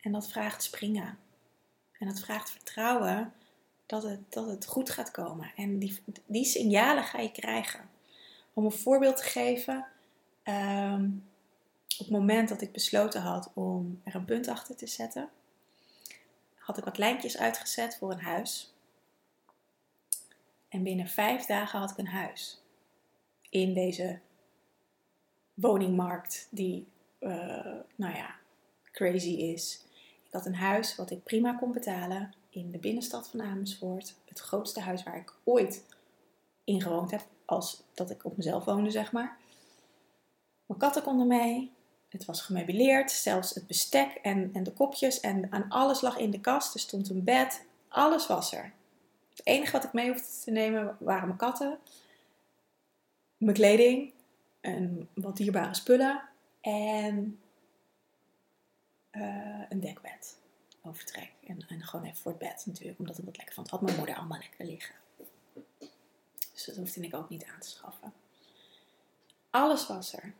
En 0.00 0.12
dat 0.12 0.28
vraagt 0.28 0.62
springen. 0.62 1.18
En 1.98 2.06
dat 2.06 2.20
vraagt 2.20 2.50
vertrouwen 2.50 3.32
dat 3.86 4.02
het, 4.02 4.32
dat 4.32 4.46
het 4.46 4.66
goed 4.66 4.90
gaat 4.90 5.10
komen. 5.10 5.52
En 5.56 5.78
die, 5.78 6.02
die 6.26 6.44
signalen 6.44 7.04
ga 7.04 7.20
je 7.20 7.32
krijgen. 7.32 7.90
Om 8.52 8.64
een 8.64 8.72
voorbeeld 8.72 9.16
te 9.16 9.22
geven. 9.22 9.86
Ehm, 10.42 11.04
op 11.98 12.06
het 12.06 12.10
moment 12.10 12.48
dat 12.48 12.60
ik 12.60 12.72
besloten 12.72 13.20
had 13.20 13.50
om 13.54 14.00
er 14.04 14.14
een 14.14 14.24
punt 14.24 14.48
achter 14.48 14.76
te 14.76 14.86
zetten, 14.86 15.28
had 16.58 16.78
ik 16.78 16.84
wat 16.84 16.98
lijntjes 16.98 17.38
uitgezet 17.38 17.96
voor 17.96 18.12
een 18.12 18.22
huis. 18.22 18.72
En 20.68 20.82
binnen 20.82 21.08
vijf 21.08 21.44
dagen 21.44 21.78
had 21.78 21.90
ik 21.90 21.98
een 21.98 22.06
huis. 22.06 22.60
In 23.48 23.74
deze 23.74 24.20
woningmarkt 25.54 26.46
die, 26.50 26.86
uh, 27.20 27.30
nou 27.94 28.14
ja, 28.14 28.34
crazy 28.92 29.30
is. 29.30 29.84
Ik 30.26 30.32
had 30.32 30.46
een 30.46 30.54
huis 30.54 30.96
wat 30.96 31.10
ik 31.10 31.22
prima 31.22 31.54
kon 31.54 31.72
betalen 31.72 32.34
in 32.50 32.70
de 32.70 32.78
binnenstad 32.78 33.28
van 33.28 33.42
Amersfoort. 33.42 34.14
Het 34.24 34.40
grootste 34.40 34.80
huis 34.80 35.02
waar 35.02 35.16
ik 35.16 35.34
ooit 35.44 35.84
in 36.64 36.82
gewoond 36.82 37.10
heb, 37.10 37.26
als 37.44 37.82
dat 37.94 38.10
ik 38.10 38.24
op 38.24 38.36
mezelf 38.36 38.64
woonde, 38.64 38.90
zeg 38.90 39.12
maar. 39.12 39.36
Mijn 40.66 40.80
katten 40.80 41.02
konden 41.02 41.26
mee. 41.26 41.72
Het 42.08 42.24
was 42.24 42.42
gemeubileerd, 42.42 43.10
zelfs 43.10 43.54
het 43.54 43.66
bestek 43.66 44.14
en, 44.14 44.50
en 44.52 44.62
de 44.62 44.72
kopjes 44.72 45.20
en 45.20 45.52
aan 45.52 45.68
alles 45.68 46.00
lag 46.00 46.16
in 46.18 46.30
de 46.30 46.40
kast. 46.40 46.74
Er 46.74 46.80
stond 46.80 47.10
een 47.10 47.24
bed, 47.24 47.64
alles 47.88 48.26
was 48.26 48.52
er. 48.52 48.72
Het 49.30 49.46
enige 49.46 49.72
wat 49.72 49.84
ik 49.84 49.92
mee 49.92 50.08
hoefde 50.08 50.42
te 50.44 50.50
nemen 50.50 50.96
waren 51.00 51.26
mijn 51.26 51.38
katten, 51.38 51.78
mijn 53.36 53.56
kleding 53.56 54.13
en 54.64 55.08
wat 55.14 55.36
dierbare 55.36 55.74
spullen 55.74 56.22
en 56.60 57.40
uh, 59.12 59.62
een 59.68 59.80
dekbed 59.80 60.36
overtrek. 60.82 61.32
En, 61.46 61.64
en 61.68 61.82
gewoon 61.82 62.04
even 62.04 62.16
voor 62.16 62.30
het 62.30 62.40
bed 62.40 62.62
natuurlijk, 62.66 62.98
omdat 62.98 63.18
ik 63.18 63.24
dat 63.24 63.36
lekker 63.36 63.54
vond. 63.54 63.70
Had 63.70 63.80
mijn 63.80 63.96
moeder 63.96 64.16
allemaal 64.16 64.38
lekker 64.38 64.64
liggen. 64.64 64.94
Dus 66.52 66.64
dat 66.64 66.76
hoefde 66.76 67.00
ik 67.00 67.14
ook 67.14 67.28
niet 67.28 67.44
aan 67.44 67.60
te 67.60 67.68
schaffen. 67.68 68.12
Alles 69.50 69.86
was 69.86 70.12
er. 70.12 70.34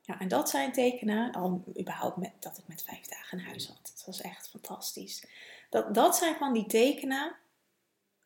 Ja, 0.00 0.20
en 0.20 0.28
dat 0.28 0.50
zijn 0.50 0.72
tekenen, 0.72 1.32
al 1.32 1.64
überhaupt 1.80 2.16
met, 2.16 2.32
dat 2.38 2.58
ik 2.58 2.66
met 2.66 2.82
vijf 2.82 3.06
dagen 3.06 3.38
een 3.38 3.44
huis 3.44 3.66
had. 3.66 3.90
Het 3.94 4.02
was 4.06 4.20
echt 4.20 4.48
fantastisch. 4.48 5.26
Dat, 5.70 5.94
dat 5.94 6.16
zijn 6.16 6.36
van 6.36 6.52
die 6.52 6.66
tekenen 6.66 7.36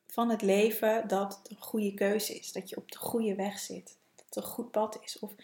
van 0.06 0.30
het 0.30 0.42
leven 0.42 1.08
dat 1.08 1.36
het 1.36 1.50
een 1.50 1.62
goede 1.62 1.94
keuze 1.94 2.34
is. 2.38 2.52
Dat 2.52 2.68
je 2.68 2.76
op 2.76 2.92
de 2.92 2.98
goede 2.98 3.34
weg 3.34 3.58
zit. 3.58 3.96
Het 4.26 4.36
een 4.36 4.42
goed 4.42 4.70
pad 4.70 4.98
is. 5.04 5.18
Of 5.18 5.34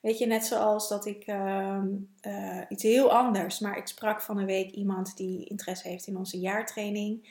weet 0.00 0.18
je, 0.18 0.26
net 0.26 0.44
zoals 0.44 0.88
dat 0.88 1.06
ik 1.06 1.26
uh, 1.26 1.82
uh, 2.26 2.60
iets 2.68 2.82
heel 2.82 3.12
anders. 3.12 3.58
Maar 3.58 3.76
ik 3.76 3.86
sprak 3.86 4.20
van 4.20 4.38
een 4.38 4.46
week 4.46 4.70
iemand 4.70 5.16
die 5.16 5.44
interesse 5.44 5.88
heeft 5.88 6.06
in 6.06 6.16
onze 6.16 6.38
jaartraining. 6.38 7.28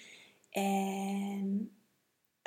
En 0.50 1.72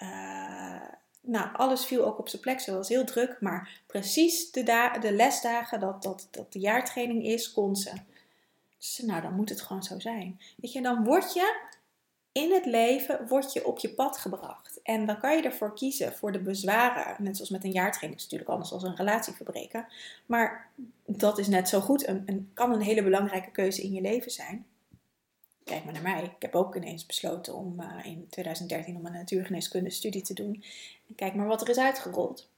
uh, 0.02 0.88
nou, 1.20 1.48
alles 1.52 1.86
viel 1.86 2.04
ook 2.04 2.18
op 2.18 2.28
zijn 2.28 2.42
plek. 2.42 2.60
Ze 2.60 2.74
was 2.74 2.88
heel 2.88 3.04
druk, 3.04 3.40
maar 3.40 3.82
precies 3.86 4.50
de, 4.50 4.90
de 5.00 5.12
lesdagen 5.12 5.80
dat, 5.80 6.02
dat, 6.02 6.28
dat 6.30 6.52
de 6.52 6.58
jaartraining 6.58 7.24
is, 7.24 7.52
kon 7.52 7.76
ze. 7.76 7.92
Dus 8.78 8.98
nou, 8.98 9.22
dan 9.22 9.34
moet 9.34 9.48
het 9.48 9.60
gewoon 9.60 9.82
zo 9.82 9.98
zijn. 9.98 10.40
Weet 10.56 10.72
je, 10.72 10.82
dan 10.82 11.04
word 11.04 11.32
je 11.34 11.60
in 12.34 12.52
het 12.52 12.64
leven 12.64 13.28
word 13.28 13.52
je 13.52 13.66
op 13.66 13.78
je 13.78 13.90
pad 13.90 14.18
gebracht. 14.18 14.80
En 14.82 15.06
dan 15.06 15.18
kan 15.18 15.36
je 15.36 15.42
ervoor 15.42 15.74
kiezen 15.74 16.12
voor 16.12 16.32
de 16.32 16.40
bezwaren. 16.40 17.22
Net 17.22 17.36
zoals 17.36 17.50
met 17.50 17.64
een 17.64 17.72
jaartraining, 17.72 18.20
is 18.20 18.22
natuurlijk 18.22 18.50
anders 18.50 18.72
als 18.72 18.82
een 18.82 18.96
relatie 18.96 19.32
verbreken. 19.32 19.86
Maar 20.26 20.70
dat 21.06 21.38
is 21.38 21.48
net 21.48 21.68
zo 21.68 21.80
goed. 21.80 22.04
En 22.04 22.50
kan 22.54 22.72
een 22.72 22.80
hele 22.80 23.02
belangrijke 23.02 23.50
keuze 23.50 23.82
in 23.82 23.92
je 23.92 24.00
leven 24.00 24.30
zijn. 24.30 24.66
Kijk 25.64 25.84
maar 25.84 25.92
naar 25.92 26.02
mij. 26.02 26.22
Ik 26.22 26.42
heb 26.42 26.54
ook 26.54 26.76
ineens 26.76 27.06
besloten 27.06 27.54
om 27.54 27.80
uh, 27.80 28.04
in 28.04 28.26
2013 28.30 28.96
om 28.96 29.06
een 29.06 29.12
natuurgeneeskunde 29.12 29.90
studie 29.90 30.22
te 30.22 30.34
doen. 30.34 30.64
En 31.08 31.14
kijk 31.14 31.34
maar 31.34 31.46
wat 31.46 31.60
er 31.60 31.68
is 31.68 31.78
uitgerold. 31.78 32.48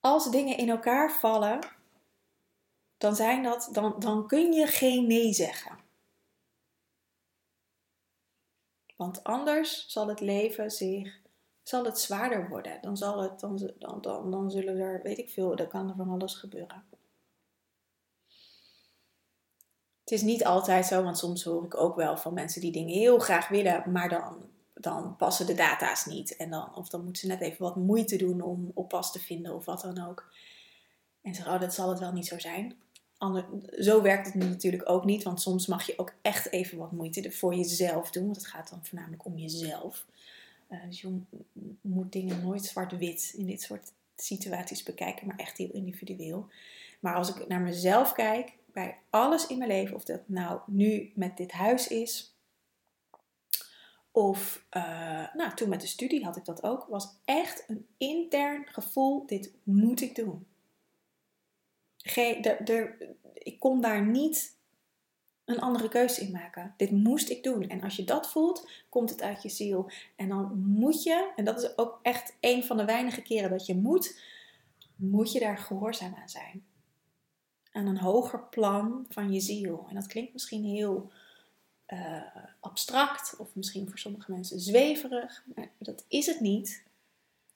Als 0.00 0.30
dingen 0.30 0.56
in 0.56 0.68
elkaar 0.68 1.12
vallen, 1.12 1.58
dan, 2.98 3.16
zijn 3.16 3.42
dat, 3.42 3.68
dan, 3.72 3.94
dan 3.98 4.26
kun 4.26 4.52
je 4.52 4.66
geen 4.66 5.06
nee 5.06 5.32
zeggen. 5.32 5.78
Want 8.96 9.24
anders 9.24 9.84
zal 9.88 10.08
het 10.08 10.20
leven 10.20 10.70
zich, 10.70 11.20
zal 11.62 11.84
het 11.84 11.98
zwaarder 11.98 12.48
worden. 12.48 12.78
Dan, 12.80 12.96
zal 12.96 13.22
het, 13.22 13.40
dan, 13.40 13.70
dan, 13.78 14.00
dan, 14.00 14.30
dan 14.30 14.50
zullen 14.50 14.78
er, 14.78 15.02
weet 15.02 15.18
ik 15.18 15.30
veel, 15.30 15.56
dan 15.56 15.68
kan 15.68 15.88
er 15.88 15.96
van 15.96 16.08
alles 16.08 16.34
gebeuren. 16.34 16.84
Het 20.00 20.10
is 20.18 20.22
niet 20.22 20.44
altijd 20.44 20.86
zo, 20.86 21.02
want 21.02 21.18
soms 21.18 21.44
hoor 21.44 21.64
ik 21.64 21.76
ook 21.76 21.96
wel 21.96 22.16
van 22.16 22.34
mensen 22.34 22.60
die 22.60 22.72
dingen 22.72 22.94
heel 22.94 23.18
graag 23.18 23.48
willen, 23.48 23.92
maar 23.92 24.08
dan, 24.08 24.50
dan 24.74 25.16
passen 25.16 25.46
de 25.46 25.54
data's 25.54 26.04
niet. 26.04 26.36
En 26.36 26.50
dan, 26.50 26.74
of 26.74 26.88
dan 26.88 27.04
moeten 27.04 27.22
ze 27.22 27.28
net 27.28 27.40
even 27.40 27.62
wat 27.62 27.76
moeite 27.76 28.16
doen 28.16 28.40
om 28.40 28.70
oppas 28.74 29.12
te 29.12 29.18
vinden 29.18 29.54
of 29.54 29.64
wat 29.64 29.80
dan 29.80 30.08
ook. 30.08 30.32
En 31.22 31.34
zeggen, 31.34 31.54
oh, 31.54 31.60
dat 31.60 31.74
zal 31.74 31.88
het 31.88 31.98
wel 31.98 32.12
niet 32.12 32.26
zo 32.26 32.38
zijn. 32.38 32.76
Zo 33.80 34.02
werkt 34.02 34.26
het 34.26 34.34
natuurlijk 34.34 34.88
ook 34.88 35.04
niet, 35.04 35.22
want 35.22 35.40
soms 35.40 35.66
mag 35.66 35.86
je 35.86 35.98
ook 35.98 36.14
echt 36.22 36.52
even 36.52 36.78
wat 36.78 36.92
moeite 36.92 37.32
voor 37.32 37.54
jezelf 37.54 38.10
doen. 38.10 38.24
Want 38.24 38.36
het 38.36 38.46
gaat 38.46 38.70
dan 38.70 38.84
voornamelijk 38.84 39.24
om 39.24 39.38
jezelf. 39.38 40.06
Uh, 40.70 40.78
dus 40.86 41.00
je 41.00 41.20
moet 41.80 42.12
dingen 42.12 42.42
nooit 42.42 42.64
zwart-wit 42.64 43.34
in 43.36 43.46
dit 43.46 43.62
soort 43.62 43.92
situaties 44.16 44.82
bekijken, 44.82 45.26
maar 45.26 45.36
echt 45.36 45.56
heel 45.56 45.70
individueel. 45.72 46.48
Maar 47.00 47.14
als 47.14 47.34
ik 47.34 47.48
naar 47.48 47.60
mezelf 47.60 48.12
kijk, 48.12 48.52
bij 48.72 48.96
alles 49.10 49.46
in 49.46 49.58
mijn 49.58 49.70
leven, 49.70 49.94
of 49.94 50.04
dat 50.04 50.28
nou 50.28 50.60
nu 50.66 51.12
met 51.14 51.36
dit 51.36 51.52
huis 51.52 51.88
is, 51.88 52.36
of 54.10 54.64
uh, 54.76 55.34
nou, 55.34 55.54
toen 55.54 55.68
met 55.68 55.80
de 55.80 55.86
studie 55.86 56.24
had 56.24 56.36
ik 56.36 56.44
dat 56.44 56.62
ook, 56.62 56.86
was 56.88 57.08
echt 57.24 57.64
een 57.66 57.86
intern 57.96 58.66
gevoel: 58.66 59.26
dit 59.26 59.52
moet 59.62 60.00
ik 60.00 60.14
doen. 60.14 60.46
Ik 63.32 63.56
kon 63.58 63.80
daar 63.80 64.06
niet 64.06 64.56
een 65.44 65.60
andere 65.60 65.88
keuze 65.88 66.20
in 66.20 66.30
maken. 66.30 66.74
Dit 66.76 66.90
moest 66.90 67.28
ik 67.28 67.42
doen. 67.42 67.68
En 67.68 67.82
als 67.82 67.96
je 67.96 68.04
dat 68.04 68.30
voelt, 68.30 68.70
komt 68.88 69.10
het 69.10 69.22
uit 69.22 69.42
je 69.42 69.48
ziel. 69.48 69.90
En 70.16 70.28
dan 70.28 70.58
moet 70.58 71.02
je, 71.02 71.32
en 71.36 71.44
dat 71.44 71.62
is 71.62 71.78
ook 71.78 71.98
echt 72.02 72.36
een 72.40 72.64
van 72.64 72.76
de 72.76 72.84
weinige 72.84 73.22
keren 73.22 73.50
dat 73.50 73.66
je 73.66 73.76
moet, 73.76 74.20
moet 74.96 75.32
je 75.32 75.40
daar 75.40 75.58
gehoorzaam 75.58 76.14
aan 76.14 76.28
zijn 76.28 76.66
aan 77.72 77.86
een 77.86 77.98
hoger 77.98 78.42
plan 78.42 79.06
van 79.08 79.32
je 79.32 79.40
ziel. 79.40 79.86
En 79.88 79.94
dat 79.94 80.06
klinkt 80.06 80.32
misschien 80.32 80.64
heel 80.64 81.10
uh, 81.88 82.22
abstract 82.60 83.36
of 83.36 83.54
misschien 83.54 83.88
voor 83.88 83.98
sommige 83.98 84.32
mensen 84.32 84.60
zweverig, 84.60 85.44
maar 85.54 85.70
dat 85.78 86.04
is 86.08 86.26
het 86.26 86.40
niet. 86.40 86.82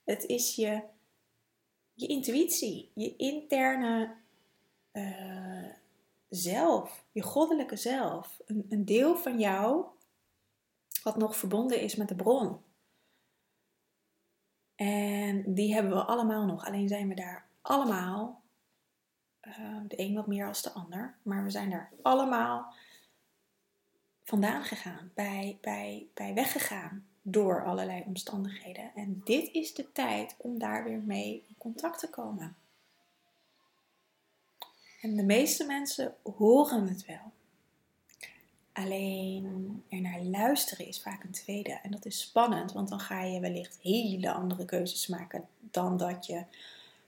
Het 0.05 0.25
is 0.25 0.55
je, 0.55 0.83
je 1.95 2.07
intuïtie, 2.07 2.91
je 2.95 3.17
interne 3.17 4.15
uh, 4.93 5.67
zelf, 6.29 7.05
je 7.13 7.23
goddelijke 7.23 7.77
zelf. 7.77 8.41
Een, 8.47 8.67
een 8.69 8.85
deel 8.85 9.17
van 9.17 9.39
jou 9.39 9.85
wat 11.03 11.17
nog 11.17 11.37
verbonden 11.37 11.81
is 11.81 11.97
met 11.97 12.09
de 12.09 12.17
bron. 12.17 12.61
En 14.75 15.55
die 15.55 15.75
hebben 15.75 15.93
we 15.93 16.05
allemaal 16.05 16.47
nog, 16.47 16.67
alleen 16.67 16.89
zijn 16.89 17.09
we 17.09 17.15
daar 17.15 17.47
allemaal 17.61 18.43
Ehm, 19.43 19.87
de 19.87 20.01
een 20.01 20.15
wat 20.15 20.27
meer 20.27 20.47
als 20.47 20.63
de 20.63 20.73
ander. 20.73 21.15
Maar 21.23 21.45
we 21.45 21.51
zijn 21.51 21.71
daar 21.71 21.91
allemaal 22.03 22.75
vandaan 24.23 24.65
gegaan, 24.65 25.11
bij, 25.15 25.59
bij, 25.61 26.07
bij 26.15 26.35
weggegaan. 26.35 27.07
door 27.25 27.65
allerlei 27.65 28.03
omstandigheden. 28.07 28.91
En 28.95 29.21
dit 29.25 29.53
is 29.53 29.75
de 29.75 29.93
tijd 29.93 30.35
om 30.39 30.59
daar 30.59 30.85
weer 30.85 30.99
mee 30.99 31.45
in 31.49 31.55
contact 31.59 31.99
te 31.99 32.11
komen. 32.11 32.57
En 35.03 35.17
de 35.17 35.23
meeste 35.23 35.65
mensen 35.65 36.15
horen 36.37 36.89
het 36.89 37.07
wel. 37.07 37.33
Alleen 38.73 39.85
er 39.89 40.01
naar 40.01 40.23
luisteren 40.23 40.87
is 40.87 41.03
vaak 41.03 41.25
een 41.25 41.31
tweede. 41.31 41.73
En 41.83 41.91
dat 41.91 42.05
is 42.05 42.21
spannend, 42.21 42.73
want 42.73 42.89
dan 42.89 43.01
ga 43.01 43.23
je 43.23 43.41
wellicht 43.41 43.79
hele 43.81 44.33
andere 44.33 44.65
keuzes 44.65 45.07
maken 45.07 45.49
dan 45.59 45.97
dat 45.97 46.27
je 46.27 46.45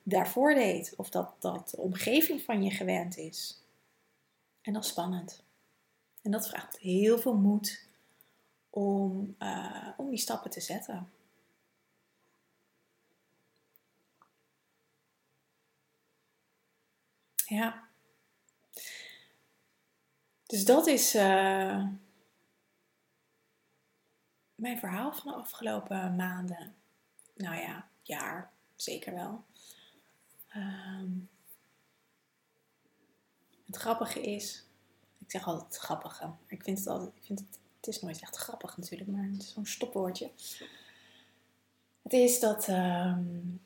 daarvoor 0.03 0.55
deed. 0.55 0.95
Of 0.97 1.11
dat, 1.11 1.35
dat 1.39 1.71
de 1.71 1.77
omgeving 1.77 2.43
van 2.43 2.63
je 2.63 2.71
gewend 2.71 3.17
is. 3.17 3.63
En 4.63 4.73
dat 4.73 4.85
is 4.85 4.91
spannend. 4.91 5.43
En 6.23 6.31
dat 6.31 6.49
vraagt 6.49 6.79
heel 6.79 7.19
veel 7.19 7.37
moed 7.37 7.87
om, 8.71 9.35
uh, 9.39 9.89
om 9.97 10.11
die 10.11 10.19
stappen 10.19 10.51
te 10.51 10.61
zetten. 10.61 11.11
Ja. 17.47 17.84
Dus 20.47 20.65
dat 20.65 20.87
is 20.87 21.15
uh, 21.15 21.87
mijn 24.55 24.79
verhaal 24.79 25.13
van 25.13 25.33
de 25.33 25.39
afgelopen 25.39 26.17
maanden. 26.17 26.75
Nou 27.35 27.57
ja, 27.57 27.89
jaar, 28.03 28.53
zeker 28.77 29.15
wel. 29.15 29.45
Um, 30.57 31.29
het 33.67 33.77
grappige 33.77 34.21
is, 34.21 34.65
ik 35.19 35.31
zeg 35.31 35.47
altijd 35.47 35.75
het 35.75 35.77
grappige, 35.77 36.33
ik 36.47 36.63
vind 36.63 36.79
het 36.79 36.87
altijd, 36.87 37.17
ik 37.17 37.25
vind 37.25 37.39
het, 37.39 37.59
het 37.77 37.87
is 37.87 38.01
nooit 38.01 38.21
echt 38.21 38.37
grappig 38.37 38.77
natuurlijk, 38.77 39.11
maar 39.11 39.25
het 39.25 39.43
is 39.43 39.53
zo'n 39.53 39.67
stopwoordje. 39.67 40.31
Het 42.03 42.13
is 42.13 42.41
dat, 42.41 42.69
um, 42.69 43.63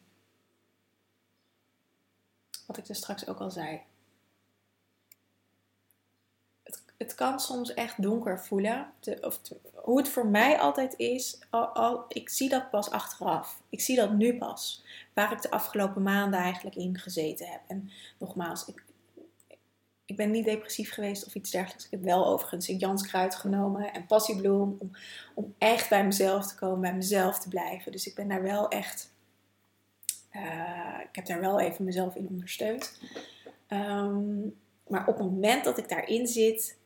wat 2.67 2.77
ik 2.77 2.87
dus 2.87 2.99
straks 2.99 3.27
ook 3.27 3.38
al 3.38 3.51
zei, 3.51 3.83
het, 6.98 7.14
kan 7.14 7.40
soms 7.40 7.74
echt 7.74 8.02
donker 8.02 8.40
voelen. 8.40 8.92
of 9.20 9.40
hoe 9.74 9.98
het 9.98 10.08
voor 10.08 10.26
mij 10.26 10.58
altijd 10.58 10.94
is, 10.96 11.38
al, 11.50 12.04
ik 12.08 12.28
zie 12.28 12.48
dat 12.48 12.70
pas 12.70 12.90
achteraf. 12.90 13.62
Ik 13.68 13.80
zie 13.80 13.96
dat 13.96 14.12
nu 14.12 14.38
pas. 14.38 14.84
Waar 15.14 15.32
ik 15.32 15.42
de 15.42 15.50
afgelopen 15.50 16.02
maanden 16.02 16.40
eigenlijk 16.40 16.76
in 16.76 16.98
gezeten 16.98 17.46
heb. 17.46 17.61
En 17.66 17.90
nogmaals, 18.18 18.64
ik, 18.64 18.84
ik 20.04 20.16
ben 20.16 20.30
niet 20.30 20.44
depressief 20.44 20.92
geweest 20.92 21.26
of 21.26 21.34
iets 21.34 21.50
dergelijks. 21.50 21.84
Ik 21.84 21.90
heb 21.90 22.02
wel 22.02 22.26
overigens 22.26 22.66
Jans 22.66 23.06
kruid 23.06 23.34
genomen 23.34 23.92
en 23.92 24.06
passiebloem. 24.06 24.76
Om, 24.78 24.90
om 25.34 25.54
echt 25.58 25.88
bij 25.88 26.04
mezelf 26.04 26.46
te 26.46 26.54
komen, 26.54 26.80
bij 26.80 26.94
mezelf 26.94 27.38
te 27.38 27.48
blijven. 27.48 27.92
Dus 27.92 28.06
ik 28.06 28.14
ben 28.14 28.28
daar 28.28 28.42
wel 28.42 28.68
echt. 28.68 29.12
Uh, 30.32 31.00
ik 31.08 31.16
heb 31.16 31.26
daar 31.26 31.40
wel 31.40 31.61
even 31.61 31.84
mezelf 31.84 32.14
in 32.14 32.28
ondersteund. 32.28 33.00
Um, 33.68 34.56
maar 34.88 35.06
op 35.06 35.18
het 35.18 35.26
moment 35.26 35.64
dat 35.64 35.78
ik 35.78 35.88
daarin 35.88 36.26
zit, 36.26 36.78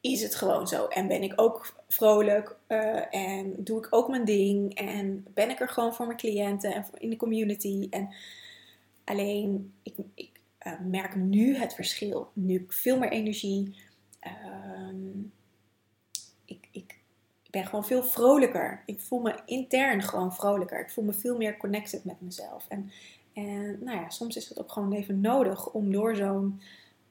is 0.00 0.22
het 0.22 0.34
gewoon 0.34 0.68
zo. 0.68 0.86
En 0.86 1.08
ben 1.08 1.22
ik 1.22 1.32
ook 1.36 1.74
vrolijk 1.88 2.56
uh, 2.68 3.14
en 3.14 3.54
doe 3.58 3.78
ik 3.78 3.86
ook 3.90 4.08
mijn 4.08 4.24
ding. 4.24 4.74
En 4.74 5.26
ben 5.34 5.50
ik 5.50 5.60
er 5.60 5.68
gewoon 5.68 5.94
voor 5.94 6.06
mijn 6.06 6.18
cliënten 6.18 6.74
en 6.74 6.86
in 6.98 7.10
de 7.10 7.16
community. 7.16 7.86
En 7.90 8.14
alleen, 9.04 9.72
ik, 9.82 9.94
ik 10.14 10.30
uh, 10.66 10.72
merk 10.80 11.14
nu 11.14 11.56
het 11.56 11.74
verschil. 11.74 12.30
Nu 12.32 12.54
ik 12.54 12.72
veel 12.72 12.98
meer 12.98 13.10
energie. 13.10 13.76
Uh, 14.26 14.94
ik, 16.44 16.68
ik 16.70 16.98
ben 17.50 17.66
gewoon 17.66 17.84
veel 17.84 18.04
vrolijker. 18.04 18.82
Ik 18.86 19.00
voel 19.00 19.20
me 19.20 19.34
intern 19.46 20.02
gewoon 20.02 20.34
vrolijker. 20.34 20.80
Ik 20.80 20.90
voel 20.90 21.04
me 21.04 21.12
veel 21.12 21.36
meer 21.36 21.56
connected 21.56 22.04
met 22.04 22.20
mezelf. 22.20 22.66
En, 22.68 22.90
en 23.32 23.78
nou 23.84 23.98
ja, 23.98 24.10
soms 24.10 24.36
is 24.36 24.48
het 24.48 24.60
ook 24.60 24.72
gewoon 24.72 24.92
even 24.92 25.20
nodig 25.20 25.70
om 25.70 25.92
door 25.92 26.16
zo'n 26.16 26.60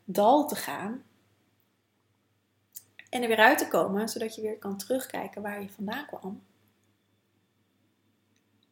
dal 0.06 0.47
te 0.47 0.56
gaan. 0.56 1.04
En 3.10 3.22
er 3.22 3.28
weer 3.28 3.38
uit 3.38 3.58
te 3.58 3.67
komen, 3.67 4.10
zodat 4.10 4.36
je 4.36 4.41
weer 4.41 4.58
kan 4.58 4.78
terugkijken 4.78 5.41
waar 5.41 5.62
je 5.62 5.69
vandaan 5.69 6.06
kwam. 6.06 6.43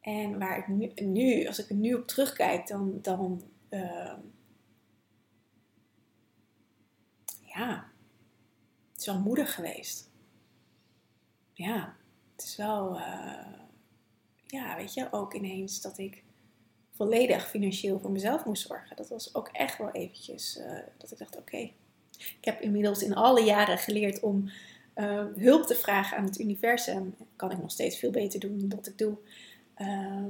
En 0.00 0.38
waar 0.38 0.58
ik 0.58 0.68
nu, 0.68 0.92
nu 0.94 1.46
als 1.46 1.58
ik 1.58 1.68
er 1.68 1.74
nu 1.74 1.94
op 1.94 2.06
terugkijk, 2.06 2.66
dan, 2.66 2.98
dan 3.02 3.42
uh, 3.70 4.14
ja, 7.44 7.90
het 8.90 9.00
is 9.00 9.06
wel 9.06 9.20
moedig 9.20 9.54
geweest. 9.54 10.10
Ja, 11.52 11.96
het 12.32 12.42
is 12.42 12.56
wel, 12.56 12.96
uh, 12.96 13.58
ja, 14.46 14.76
weet 14.76 14.94
je, 14.94 15.12
ook 15.12 15.34
ineens 15.34 15.80
dat 15.80 15.98
ik 15.98 16.24
volledig 16.90 17.48
financieel 17.48 18.00
voor 18.00 18.10
mezelf 18.10 18.44
moest 18.44 18.66
zorgen. 18.66 18.96
Dat 18.96 19.08
was 19.08 19.34
ook 19.34 19.48
echt 19.48 19.78
wel 19.78 19.90
eventjes 19.90 20.56
uh, 20.56 20.78
dat 20.96 21.10
ik 21.10 21.18
dacht, 21.18 21.36
oké. 21.36 21.70
Ik 22.18 22.44
heb 22.44 22.60
inmiddels 22.60 23.02
in 23.02 23.14
alle 23.14 23.44
jaren 23.44 23.78
geleerd 23.78 24.20
om 24.20 24.50
uh, 24.96 25.24
hulp 25.36 25.66
te 25.66 25.74
vragen 25.74 26.16
aan 26.16 26.24
het 26.24 26.38
universum. 26.38 27.14
Kan 27.36 27.50
ik 27.50 27.58
nog 27.58 27.70
steeds 27.70 27.98
veel 27.98 28.10
beter 28.10 28.40
doen 28.40 28.58
dan 28.58 28.68
dat 28.68 28.86
ik 28.86 28.98
doe. 28.98 29.16
Uh, 29.78 30.24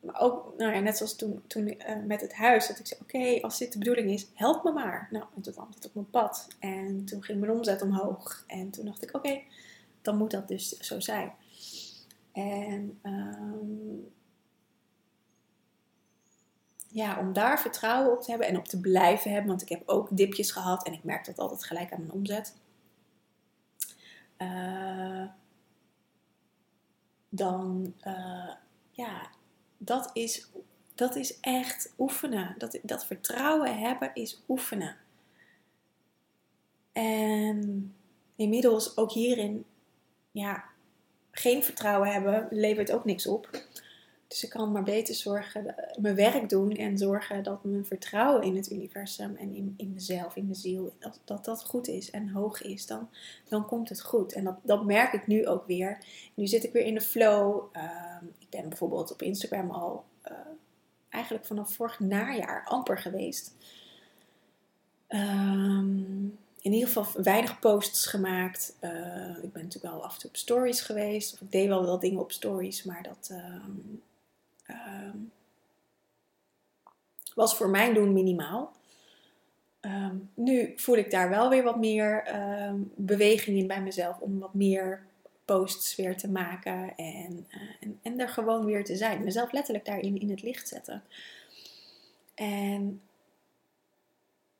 maar 0.00 0.20
ook, 0.20 0.54
nou 0.58 0.74
ja, 0.74 0.80
net 0.80 0.96
zoals 0.96 1.16
toen, 1.16 1.42
toen 1.46 1.76
met 2.06 2.20
het 2.20 2.34
huis, 2.34 2.66
dat 2.66 2.78
ik 2.78 2.86
zei, 2.86 3.00
oké, 3.02 3.42
als 3.42 3.58
dit 3.58 3.72
de 3.72 3.78
bedoeling 3.78 4.10
is, 4.10 4.26
help 4.34 4.64
me 4.64 4.72
maar. 4.72 5.08
Nou, 5.10 5.24
en 5.36 5.42
toen 5.42 5.52
kwam 5.52 5.68
het 5.74 5.86
op 5.86 5.94
mijn 5.94 6.10
pad. 6.10 6.48
En 6.58 7.04
toen 7.04 7.22
ging 7.22 7.40
mijn 7.40 7.52
omzet 7.52 7.82
omhoog. 7.82 8.44
En 8.46 8.70
toen 8.70 8.84
dacht 8.84 9.02
ik, 9.02 9.16
oké, 9.16 9.40
dan 10.02 10.16
moet 10.16 10.30
dat 10.30 10.48
dus 10.48 10.78
zo 10.78 11.00
zijn. 11.00 11.32
En 12.32 12.98
um, 13.02 14.12
ja, 16.92 17.18
om 17.18 17.32
daar 17.32 17.60
vertrouwen 17.60 18.12
op 18.12 18.22
te 18.22 18.30
hebben 18.30 18.48
en 18.48 18.56
op 18.56 18.68
te 18.68 18.80
blijven 18.80 19.30
hebben. 19.30 19.48
Want 19.48 19.62
ik 19.62 19.68
heb 19.68 19.82
ook 19.86 20.08
dipjes 20.10 20.50
gehad 20.50 20.86
en 20.86 20.92
ik 20.92 21.04
merk 21.04 21.24
dat 21.24 21.38
altijd 21.38 21.64
gelijk 21.64 21.92
aan 21.92 22.00
mijn 22.00 22.12
omzet. 22.12 22.54
Uh, 24.38 25.24
dan, 27.28 27.94
uh, 28.06 28.50
ja, 28.90 29.30
dat 29.78 30.10
is, 30.12 30.50
dat 30.94 31.16
is 31.16 31.40
echt 31.40 31.94
oefenen. 31.98 32.54
Dat, 32.58 32.78
dat 32.82 33.06
vertrouwen 33.06 33.78
hebben 33.78 34.10
is 34.14 34.42
oefenen. 34.48 34.96
En 36.92 37.94
inmiddels 38.36 38.96
ook 38.96 39.12
hierin, 39.12 39.64
ja, 40.30 40.64
geen 41.30 41.62
vertrouwen 41.62 42.12
hebben 42.12 42.46
levert 42.50 42.92
ook 42.92 43.04
niks 43.04 43.26
op. 43.26 43.50
Dus 44.32 44.44
ik 44.44 44.50
kan 44.50 44.72
maar 44.72 44.82
beter 44.82 45.14
zorgen, 45.14 45.74
mijn 46.00 46.14
werk 46.14 46.48
doen 46.48 46.70
en 46.70 46.98
zorgen 46.98 47.42
dat 47.42 47.64
mijn 47.64 47.86
vertrouwen 47.86 48.42
in 48.42 48.56
het 48.56 48.70
universum 48.70 49.36
en 49.36 49.54
in, 49.54 49.74
in 49.76 49.92
mezelf, 49.92 50.36
in 50.36 50.44
mijn 50.44 50.56
ziel, 50.56 50.92
dat, 50.98 51.20
dat 51.24 51.44
dat 51.44 51.64
goed 51.64 51.88
is 51.88 52.10
en 52.10 52.28
hoog 52.28 52.62
is. 52.62 52.86
Dan, 52.86 53.08
dan 53.48 53.66
komt 53.66 53.88
het 53.88 54.02
goed. 54.02 54.32
En 54.32 54.44
dat, 54.44 54.56
dat 54.62 54.84
merk 54.84 55.12
ik 55.12 55.26
nu 55.26 55.46
ook 55.46 55.66
weer. 55.66 55.98
Nu 56.34 56.46
zit 56.46 56.64
ik 56.64 56.72
weer 56.72 56.84
in 56.84 56.94
de 56.94 57.00
flow. 57.00 57.64
Ehm, 57.72 58.24
ik 58.38 58.46
ben 58.50 58.68
bijvoorbeeld 58.68 59.12
op 59.12 59.22
Instagram 59.22 59.70
al 59.70 60.04
uh, 60.30 60.36
eigenlijk 61.08 61.44
vanaf 61.44 61.74
vorig 61.74 62.00
najaar 62.00 62.64
amper 62.64 62.98
geweest. 62.98 63.54
Um, 65.08 66.38
in 66.60 66.72
ieder 66.72 66.88
geval 66.88 67.22
weinig 67.22 67.58
posts 67.58 68.06
gemaakt. 68.06 68.76
Uh, 68.80 68.90
ik 69.42 69.52
ben 69.52 69.62
natuurlijk 69.62 69.94
wel 69.94 70.04
af 70.04 70.14
en 70.14 70.20
toe 70.20 70.30
op 70.30 70.36
stories 70.36 70.80
geweest. 70.80 71.32
Of 71.32 71.40
ik 71.40 71.52
deed 71.52 71.68
wel 71.68 71.84
wel 71.84 71.98
dingen 71.98 72.20
op 72.20 72.32
stories, 72.32 72.84
maar 72.84 73.02
dat, 73.02 73.28
uh, 73.32 73.54
uh, 74.72 75.14
was 77.34 77.56
voor 77.56 77.68
mijn 77.68 77.94
doen 77.94 78.12
minimaal. 78.12 78.72
Ehm, 79.80 80.16
nu 80.34 80.72
voel 80.76 80.96
ik 80.96 81.10
daar 81.10 81.28
wel 81.28 81.48
weer 81.48 81.62
wat 81.62 81.78
meer 81.78 82.22
ehm, 82.24 82.76
beweging 82.94 83.58
in 83.58 83.66
bij 83.66 83.82
mezelf 83.82 84.18
om 84.18 84.38
wat 84.38 84.54
meer 84.54 85.06
posts 85.44 85.96
weer 85.96 86.16
te 86.16 86.30
maken 86.30 86.96
en, 86.96 87.46
uh, 87.50 87.62
en, 87.80 87.98
en 88.02 88.20
er 88.20 88.28
gewoon 88.28 88.64
weer 88.64 88.84
te 88.84 88.96
zijn. 88.96 89.24
Mezelf 89.24 89.52
letterlijk 89.52 89.84
daarin 89.84 90.20
in 90.20 90.30
het 90.30 90.42
licht 90.42 90.68
zetten. 90.68 91.02
En 92.34 93.02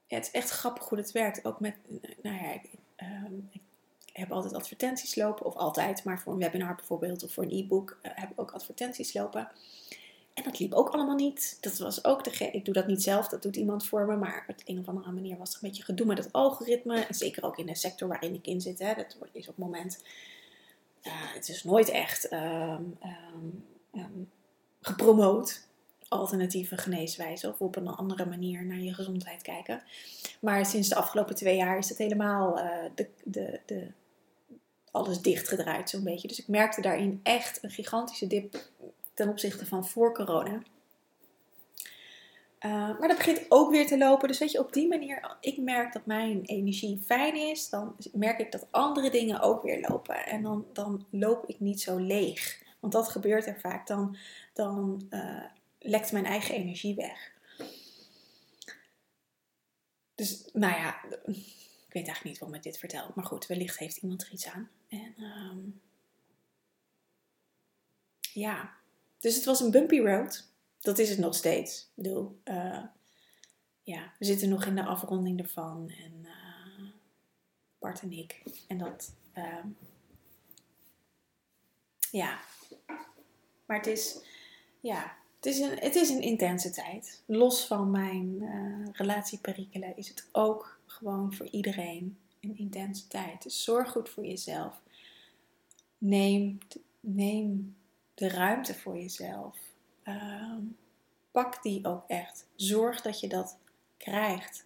het 0.07 0.27
is 0.27 0.31
echt 0.31 0.51
grappig 0.51 0.88
hoe 0.88 0.98
het 0.98 1.12
werkt. 1.12 1.44
Ook 1.44 1.61
met, 1.61 1.75
nou 2.22 2.37
ja, 2.37 2.53
ik, 2.53 2.70
ik 4.12 4.18
heb 4.18 4.33
altijd 4.33 4.55
advertenties 4.55 5.14
lopen, 5.14 5.46
of 5.46 5.55
altijd, 5.55 6.05
maar 6.05 6.20
voor 6.20 6.33
een 6.33 6.38
webinar 6.38 6.75
bijvoorbeeld 6.75 7.22
of 7.22 7.33
voor 7.33 7.42
een 7.42 7.59
e-book 7.59 7.98
uh, 8.03 8.11
heb 8.14 8.31
ik 8.31 8.40
ook 8.40 8.51
advertenties 8.51 9.12
lopen. 9.12 9.48
En 10.35 10.42
dat 10.45 10.59
liep 10.59 10.73
ook 10.73 10.88
allemaal 10.88 11.16
niet. 11.16 11.59
Dat 11.61 11.79
was 11.79 12.05
ook 12.05 12.25
de 12.25 12.51
ik 12.53 12.64
doe 12.64 12.75
dat 12.75 12.87
niet 12.87 13.03
zelf, 13.03 13.29
dat 13.29 13.42
doet 13.42 13.57
iemand 13.57 13.87
voor 13.87 14.07
me. 14.07 14.16
Maar 14.16 14.45
op 14.49 14.57
een 14.64 14.79
of 14.79 14.88
andere 14.88 15.12
manier 15.12 15.37
was 15.37 15.53
het 15.53 15.62
een 15.62 15.68
beetje 15.68 15.85
gedoe 15.85 16.07
met 16.07 16.18
het 16.18 16.33
algoritme. 16.33 17.01
En 17.01 17.14
zeker 17.14 17.45
ook 17.45 17.59
in 17.59 17.66
de 17.66 17.75
sector 17.75 18.09
waarin 18.09 18.35
ik 18.35 18.47
in 18.47 18.61
zit. 18.61 18.79
Hè, 18.79 18.95
dat 18.95 19.16
is 19.33 19.49
op 19.49 19.57
het 19.57 19.64
moment. 19.64 20.03
Uh, 21.03 21.12
het 21.14 21.49
is 21.49 21.64
nooit 21.64 21.88
echt 21.88 22.33
um, 22.33 22.99
um, 23.03 23.64
um, 23.95 24.31
gepromoot. 24.81 25.66
Alternatieve 26.09 26.77
geneeswijzen 26.77 27.49
of 27.49 27.61
op 27.61 27.77
een 27.77 27.88
andere 27.88 28.27
manier 28.27 28.64
naar 28.64 28.81
je 28.81 28.95
gezondheid 28.95 29.42
kijken. 29.42 29.83
Maar 30.40 30.66
sinds 30.66 30.88
de 30.88 30.95
afgelopen 30.95 31.35
twee 31.35 31.57
jaar 31.57 31.79
is 31.79 31.88
het 31.88 31.99
helemaal 31.99 32.59
uh, 32.59 32.71
de, 32.95 33.09
de, 33.25 33.61
de 33.66 33.87
alles 34.90 35.21
dichtgedraaid 35.21 35.90
zo'n 35.90 36.05
beetje. 36.05 36.29
Dus 36.29 36.38
ik 36.38 36.49
merkte 36.49 36.81
daarin 36.81 37.21
echt 37.23 37.62
een 37.62 37.71
gigantische 37.71 38.27
dip 38.27 38.71
ten 39.14 39.29
opzichte 39.29 39.66
van 39.66 39.87
voor 39.87 40.14
corona. 40.14 40.62
Uh, 42.64 42.98
maar 42.98 43.09
dat 43.09 43.16
begint 43.16 43.46
ook 43.48 43.70
weer 43.70 43.87
te 43.87 43.98
lopen. 43.98 44.29
Dus 44.29 44.38
weet 44.38 44.51
je, 44.51 44.59
op 44.59 44.72
die 44.72 44.88
manier, 44.88 45.37
ik 45.40 45.59
merk 45.59 45.92
dat 45.92 46.07
mijn 46.07 46.44
energie 46.44 46.98
fijn 46.98 47.37
is, 47.37 47.68
dan 47.68 47.96
merk 48.12 48.38
ik 48.38 48.53
dat 48.53 48.66
andere 48.70 49.11
dingen 49.11 49.40
ook 49.40 49.62
weer 49.62 49.81
lopen. 49.88 50.27
En 50.27 50.42
dan, 50.42 50.66
dan 50.72 51.07
loop 51.11 51.46
ik 51.46 51.61
niet 51.61 51.81
zo 51.81 51.96
leeg. 51.96 52.62
Want 52.81 52.92
dat 52.92 53.09
gebeurt 53.09 53.46
er 53.46 53.61
vaak. 53.61 53.87
Dan, 53.87 54.16
dan 54.53 55.07
uh, 55.11 55.44
lekt 55.79 56.12
mijn 56.12 56.25
eigen 56.25 56.55
energie 56.55 56.94
weg. 56.94 57.33
Dus, 60.14 60.48
nou 60.53 60.75
ja, 60.75 61.05
ik 61.87 61.92
weet 61.92 62.07
eigenlijk 62.07 62.25
niet 62.25 62.38
waarom 62.38 62.57
ik 62.57 62.62
dit 62.62 62.79
vertel. 62.79 63.11
Maar 63.14 63.25
goed, 63.25 63.46
wellicht 63.46 63.79
heeft 63.79 63.96
iemand 63.96 64.22
er 64.22 64.33
iets 64.33 64.48
aan. 64.48 64.70
En 64.88 65.14
um, 65.22 65.81
ja, 68.33 68.77
dus 69.22 69.35
het 69.35 69.44
was 69.44 69.61
een 69.61 69.70
bumpy 69.70 69.98
road. 69.98 70.48
Dat 70.80 70.98
is 70.98 71.08
het 71.08 71.18
nog 71.18 71.35
steeds. 71.35 71.80
Ik 71.80 72.02
bedoel, 72.02 72.40
uh, 72.44 72.82
ja, 73.82 74.12
we 74.18 74.24
zitten 74.24 74.48
nog 74.48 74.64
in 74.64 74.74
de 74.74 74.85
afronding 74.85 75.40
ervan. 75.40 75.92
En 76.04 76.12
uh, 76.22 76.88
Bart 77.78 78.00
en 78.00 78.12
ik. 78.12 78.42
En 78.68 78.78
dat, 78.78 79.12
uh, 79.38 79.64
ja. 82.11 82.40
Maar 83.66 83.76
het 83.76 83.87
is, 83.87 84.18
ja, 84.80 85.16
het 85.37 85.46
is, 85.46 85.58
een, 85.58 85.78
het 85.78 85.94
is 85.94 86.08
een 86.08 86.22
intense 86.22 86.70
tijd. 86.70 87.22
Los 87.26 87.66
van 87.66 87.90
mijn 87.90 88.42
uh, 88.42 88.87
relatieperikelen 88.92 89.96
is 89.96 90.08
het 90.08 90.28
ook 90.32 90.80
gewoon 90.87 91.35
voor 91.35 91.46
iedereen 91.46 92.18
een 92.40 92.58
intense 92.58 93.06
tijd. 93.06 93.42
Dus 93.42 93.64
zorg 93.64 93.90
goed 93.90 94.08
voor 94.08 94.26
jezelf. 94.26 94.80
Neem, 95.98 96.58
neem 97.00 97.76
de 98.14 98.29
ruimte 98.29 98.75
voor 98.75 98.96
jezelf. 98.96 99.57
Uh, 100.05 100.57
pak 101.31 101.62
die 101.62 101.87
ook 101.87 102.05
echt. 102.07 102.46
Zorg 102.57 103.01
dat 103.01 103.20
je 103.20 103.29
dat 103.29 103.57
krijgt. 103.96 104.64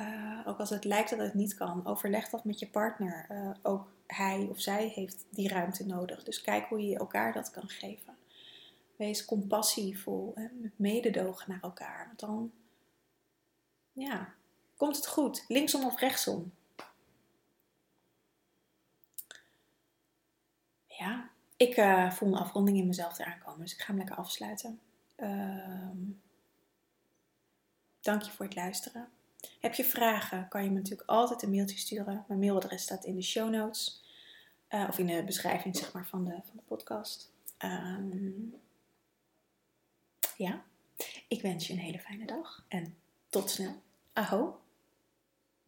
Uh, 0.00 0.40
ook 0.44 0.58
als 0.58 0.70
het 0.70 0.84
lijkt 0.84 1.10
dat 1.10 1.18
het 1.18 1.34
niet 1.34 1.54
kan, 1.54 1.86
overleg 1.86 2.28
dat 2.28 2.44
met 2.44 2.58
je 2.58 2.68
partner. 2.68 3.26
Uh, 3.30 3.50
ook 3.62 3.90
hij 4.06 4.46
of 4.50 4.60
zij 4.60 4.86
heeft 4.86 5.24
die 5.30 5.48
ruimte 5.48 5.86
nodig. 5.86 6.24
Dus 6.24 6.40
kijk 6.40 6.66
hoe 6.68 6.86
je 6.86 6.98
elkaar 6.98 7.32
dat 7.32 7.50
kan 7.50 7.68
geven. 7.68 8.16
Wees 8.96 9.24
compassievol 9.24 10.32
en 10.34 10.72
mededogen 10.76 11.50
naar 11.50 11.62
elkaar. 11.62 12.06
Want 12.06 12.18
dan 12.18 12.52
ja, 13.92 14.34
komt 14.76 14.96
het 14.96 15.06
goed. 15.06 15.44
Linksom 15.48 15.84
of 15.84 16.00
rechtsom. 16.00 16.52
Ja, 20.86 21.27
ik 21.58 21.76
uh, 21.76 22.10
voel 22.10 22.28
een 22.28 22.38
afronding 22.38 22.76
in 22.76 22.86
mezelf 22.86 23.18
eraan 23.18 23.38
komen. 23.44 23.60
Dus 23.60 23.72
ik 23.72 23.80
ga 23.80 23.86
hem 23.86 23.96
lekker 23.96 24.16
afsluiten. 24.16 24.80
Uh, 25.16 25.88
dank 28.00 28.22
je 28.22 28.30
voor 28.30 28.44
het 28.44 28.54
luisteren. 28.54 29.08
Heb 29.60 29.74
je 29.74 29.84
vragen, 29.84 30.48
kan 30.48 30.64
je 30.64 30.70
me 30.70 30.76
natuurlijk 30.76 31.08
altijd 31.08 31.42
een 31.42 31.50
mailtje 31.50 31.78
sturen. 31.78 32.24
Mijn 32.28 32.40
mailadres 32.40 32.82
staat 32.82 33.04
in 33.04 33.14
de 33.14 33.22
show 33.22 33.50
notes. 33.50 34.02
Uh, 34.70 34.86
of 34.88 34.98
in 34.98 35.06
de 35.06 35.22
beschrijving 35.24 35.76
zeg 35.76 35.92
maar, 35.92 36.06
van, 36.06 36.24
de, 36.24 36.30
van 36.30 36.56
de 36.56 36.62
podcast. 36.66 37.30
Um, 37.58 38.54
ja, 40.36 40.64
ik 41.28 41.42
wens 41.42 41.66
je 41.66 41.72
een 41.72 41.78
hele 41.78 41.98
fijne 41.98 42.26
dag 42.26 42.64
en 42.68 42.96
tot 43.28 43.50
snel. 43.50 43.82
Aho. 44.12 44.60